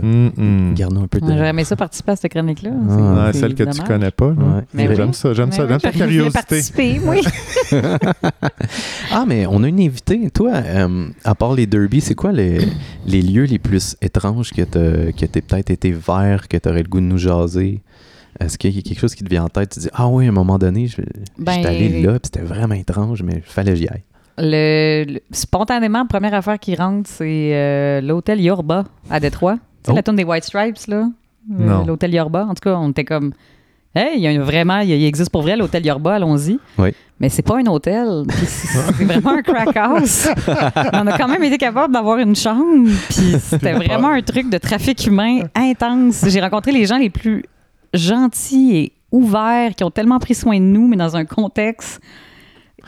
[0.75, 1.27] Garde-nous un peu de.
[1.27, 2.71] J'aurais aimé ça participer à cette chronique-là.
[2.89, 2.93] Ah.
[3.27, 3.87] Ouais, c'est celle que tu dommage.
[3.89, 4.29] connais pas.
[4.29, 4.63] Ouais.
[4.75, 4.89] Oui.
[4.97, 7.01] J'aime ça, j'aime ça, j'aime ta curiosité.
[7.05, 7.21] oui.
[9.11, 10.31] Ah, mais on a une invitée.
[10.31, 12.59] Toi, euh, à part les derbies, c'est quoi les,
[13.07, 16.89] les lieux les plus étranges que t'as que t'aies peut-être été vers, que t'aurais le
[16.89, 17.81] goût de nous jaser?
[18.41, 19.71] Est-ce qu'il y a quelque chose qui te vient en tête?
[19.71, 21.03] Tu dis, ah oui, à un moment donné, je,
[21.39, 24.03] Ben, j'étais allé là, puis c'était vraiment étrange, mais il fallait que j'y aille.
[24.39, 29.55] Le, le- spontanément, la première affaire qui rentre, c'est euh, l'hôtel Yorba à Détroit.
[29.55, 29.97] Tu sais, Oh.
[29.97, 30.97] la tourne des White Stripes, là?
[31.51, 31.85] Euh, Non.
[31.85, 32.47] L'hôtel Yorba.
[32.49, 33.33] En tout cas, on était comme.
[33.95, 36.59] Hey, il y a vraiment, il existe pour vrai l'hôtel Yorba, allons-y.
[36.79, 36.95] Oui.
[37.21, 38.23] Mais c'est pas un hôtel.
[38.29, 40.29] puis C'est vraiment un crack house.
[40.95, 42.89] On a quand même été capable d'avoir une chambre.
[43.11, 46.25] Puis c'était vraiment un truc de trafic humain intense.
[46.27, 47.45] J'ai rencontré les gens les plus
[47.95, 52.01] gentils et ouverts qui ont tellement pris soin de nous, mais dans un contexte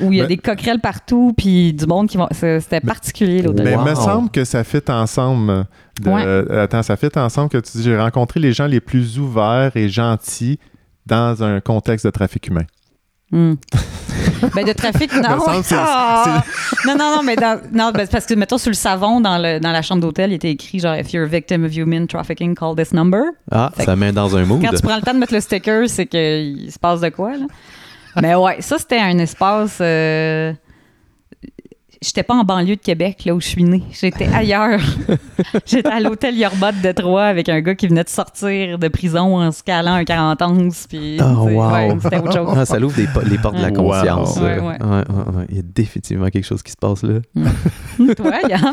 [0.01, 2.27] où il y a Ben- des coquerelles partout, puis du monde qui vont.
[2.33, 3.65] C'était particulier l'hôtel.
[3.65, 3.85] Mais il Wow.
[3.85, 5.67] me semble que ça fit ensemble.
[6.01, 6.25] De, Ouais.
[6.25, 9.77] euh, attends, ça fit ensemble que tu dis j'ai rencontré les gens les plus ouverts
[9.77, 10.59] et gentils
[11.07, 12.65] dans un contexte de trafic humain.
[13.35, 13.55] Hmm.
[14.55, 15.39] ben, de trafic, non.
[15.41, 16.45] Que c'est- Ah!
[16.87, 19.59] non, non, non, mais dans- non, ben, parce que, mettons, sur le savon, dans, le,
[19.59, 22.55] dans la chambre d'hôtel, il était écrit genre, If you're a victim of human trafficking,
[22.55, 23.23] call this number.
[23.51, 24.63] Ah, Fait ça met dans un mood.
[24.63, 27.33] Quand tu prends le temps de mettre le sticker, c'est qu'il se passe de quoi,
[27.33, 27.47] là.
[28.23, 29.79] Mais ouais, ça, c'était un espace.
[29.81, 30.53] euh,
[32.05, 33.83] J'étais pas en banlieue de Québec, là où je suis née.
[33.99, 34.81] J'étais ailleurs.
[35.67, 39.39] J'étais à l'hôtel Yorba de Détroit avec un gars qui venait de sortir de prison
[39.39, 40.69] en scalant un 41.
[40.89, 41.73] Puis, Oh, wow.
[41.73, 42.55] ouais, c'était autre chose.
[42.57, 44.37] Ah, ça l'ouvre po- les portes de la conscience.
[44.39, 44.61] Ouais.
[44.61, 44.77] Ouais.
[45.49, 47.21] Il y a définitivement quelque chose qui se passe là.
[48.17, 48.73] Toi, Yann?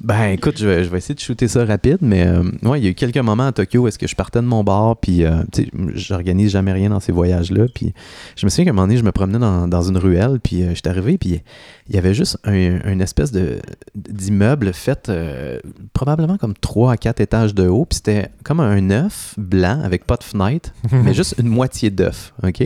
[0.00, 2.84] Ben écoute, je vais, je vais essayer de shooter ça rapide, mais euh, ouais, il
[2.84, 4.96] y a eu quelques moments à Tokyo où est-ce que je partais de mon bar,
[4.96, 7.92] puis euh, tu sais, j'organise jamais rien dans ces voyages-là, puis
[8.36, 10.62] je me souviens qu'à un moment donné, je me promenais dans, dans une ruelle, puis
[10.62, 11.40] euh, j'étais arrivé, puis
[11.88, 12.52] il y avait juste un,
[12.84, 13.60] une espèce de
[13.94, 15.58] d'immeuble fait euh,
[15.92, 20.04] probablement comme 3 à 4 étages de haut, puis c'était comme un œuf blanc avec
[20.04, 22.62] pas de fenêtre, mais juste une moitié d'œuf, OK?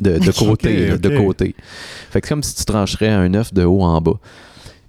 [0.00, 1.54] De, de côté, de côté.
[2.10, 4.18] Fait que c'est comme si tu trancherais un œuf de haut en bas.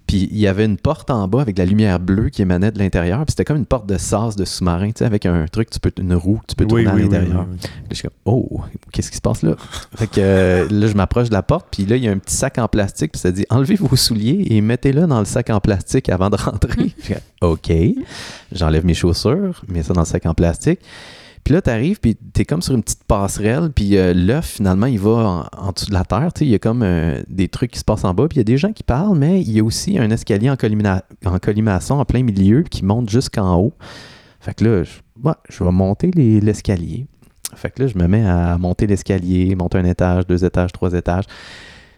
[0.06, 2.70] Puis il y avait une porte en bas avec de la lumière bleue qui émanait
[2.70, 3.18] de l'intérieur.
[3.24, 5.80] Puis c'était comme une porte de sas de sous-marin, tu sais, avec un truc, tu
[5.80, 7.46] peux, une roue que tu peux Oui, tourner à oui, oui, l'intérieur.
[7.50, 7.58] oui,
[7.90, 8.60] je suis comme, oh,
[8.92, 9.56] qu'est-ce qui se passe là?
[9.96, 12.18] fait que euh, là, je m'approche de la porte, puis là, il y a un
[12.18, 15.50] petit sac en plastique, puis ça dit, enlevez vos souliers et mettez-le dans le sac
[15.50, 16.92] en plastique avant de rentrer.
[17.02, 17.72] Je OK.
[18.52, 20.80] J'enlève mes chaussures, mets ça dans le sac en plastique.
[21.44, 24.98] Puis là, t'arrives, puis t'es comme sur une petite passerelle, puis euh, l'œuf, finalement, il
[24.98, 26.32] va en, en dessous de la terre.
[26.34, 28.38] Tu il y a comme euh, des trucs qui se passent en bas, puis il
[28.38, 31.02] y a des gens qui parlent, mais il y a aussi un escalier en, collimina-
[31.26, 33.74] en colimaçon en plein milieu qui monte jusqu'en haut.
[34.40, 34.92] Fait que là, je,
[35.22, 37.06] ouais, je vais monter les- l'escalier.
[37.54, 40.94] Fait que là, je me mets à monter l'escalier, monter un étage, deux étages, trois
[40.94, 41.24] étages.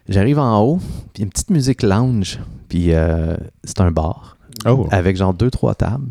[0.08, 0.80] J'arrive en haut,
[1.14, 4.36] puis une petite musique lounge, puis euh, c'est un bar
[4.66, 4.86] Oh.
[4.90, 6.08] avec genre deux, trois tables.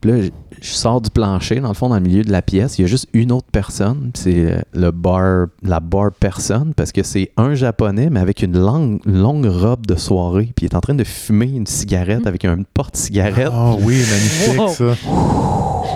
[0.00, 0.28] Puis là, je,
[0.60, 2.78] je sors du plancher, dans le fond, dans le milieu de la pièce.
[2.78, 4.10] Il y a juste une autre personne.
[4.12, 8.42] puis C'est euh, le bar, la bar personne, parce que c'est un japonais, mais avec
[8.42, 10.52] une longue, longue robe de soirée.
[10.54, 13.50] Puis il est en train de fumer une cigarette avec un porte-cigarette.
[13.52, 14.68] Oh oui, magnifique Wow.
[14.68, 14.94] ça.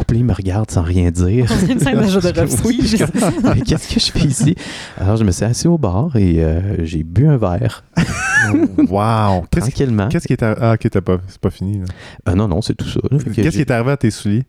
[0.07, 1.47] Puis là, il me regarde sans rien dire.
[1.51, 2.63] On dirait une scène de jeu de refus.
[2.65, 2.97] Oui, je-
[3.55, 4.55] mais qu'est-ce que je fais ici?
[4.99, 7.85] Alors, je me suis assis au bar et euh, j'ai bu un verre,
[8.89, 9.43] wow.
[9.51, 10.09] Qu'est-ce tranquillement.
[10.09, 10.61] qu'est-ce qui est arrivé?
[10.63, 11.79] Ah, ok, t'as pas- c'est pas fini.
[11.79, 11.85] là.
[12.25, 13.01] Ah non, non, c'est tout ça.
[13.35, 14.45] Qu'est-ce qui est arrivé à tes souliers?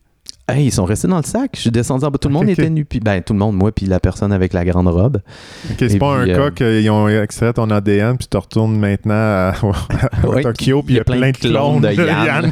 [0.48, 1.52] Hey, ils sont restés dans le sac.
[1.56, 2.18] Je suis descendu en bas.
[2.18, 2.84] Tout le monde était nu.
[2.84, 5.22] Puis, ben, tout le monde, moi, puis la personne avec la grande robe.
[5.70, 8.38] Ok, c'est pas puis, un euh, cas qu'ils ont extrait ton ADN puis tu te
[8.38, 9.54] retournes maintenant à,
[10.24, 12.52] à Ouais, Tokyo puis il y a plein de clones de de Yann.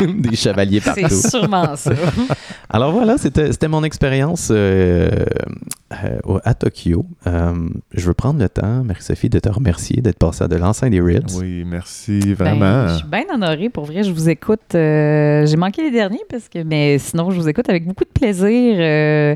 [0.22, 1.14] Des chevaliers C'est partout.
[1.28, 1.92] sûrement ça.
[2.70, 5.10] Alors voilà, c'était c'était mon expérience euh,
[5.92, 7.04] euh, à Tokyo.
[7.26, 10.90] Euh, je veux prendre le temps, Marie-Sophie, de te remercier d'être passée à de l'enceinte
[10.90, 11.36] des Ritz.
[11.40, 12.88] Oui, merci Ben, vraiment.
[12.88, 13.68] je suis bien honorée.
[13.70, 14.74] Pour vrai, je vous écoute.
[14.74, 18.10] euh, J'ai manqué les derniers, parce que, mais sinon, je vous écoute avec beaucoup de
[18.10, 18.76] plaisir.
[18.78, 19.34] euh,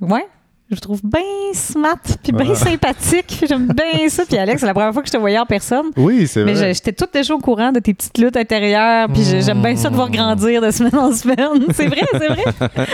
[0.00, 0.24] ouais.
[0.68, 1.20] Je trouve bien
[1.54, 2.54] smart, puis bien Ah.
[2.56, 3.44] sympathique.
[3.48, 4.24] J'aime bien ça.
[4.26, 5.86] Puis Alex, c'est la première fois que je te voyais en personne.
[5.96, 6.68] oui, c'est Mais vrai.
[6.70, 9.06] je- j'étais toute déjà au courant de tes petites luttes intérieures.
[9.12, 11.66] Puis j'ai- j'aime bien ça de voir grandir de semaine en semaine.
[11.72, 12.44] C'est vrai, c'est vrai.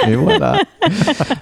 [0.09, 0.59] Et voilà.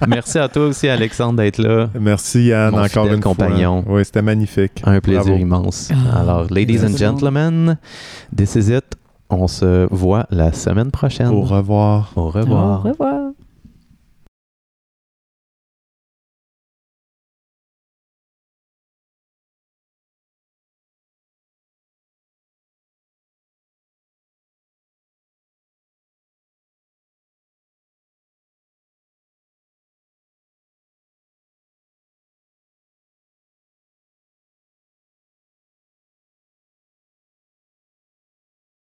[0.07, 1.89] Merci à toi aussi, Alexandre, d'être là.
[1.99, 3.83] Merci Yann, Mon encore une compagnon.
[3.83, 3.95] fois.
[3.95, 4.81] Oui, c'était magnifique.
[4.85, 5.37] Un plaisir Bravo.
[5.37, 5.89] immense.
[5.91, 7.77] Ah, Alors, ladies and gentlemen,
[8.35, 8.85] this is it.
[9.29, 11.27] On se voit la semaine prochaine.
[11.27, 12.13] Au revoir.
[12.15, 12.85] Au revoir.
[12.85, 13.19] Au revoir.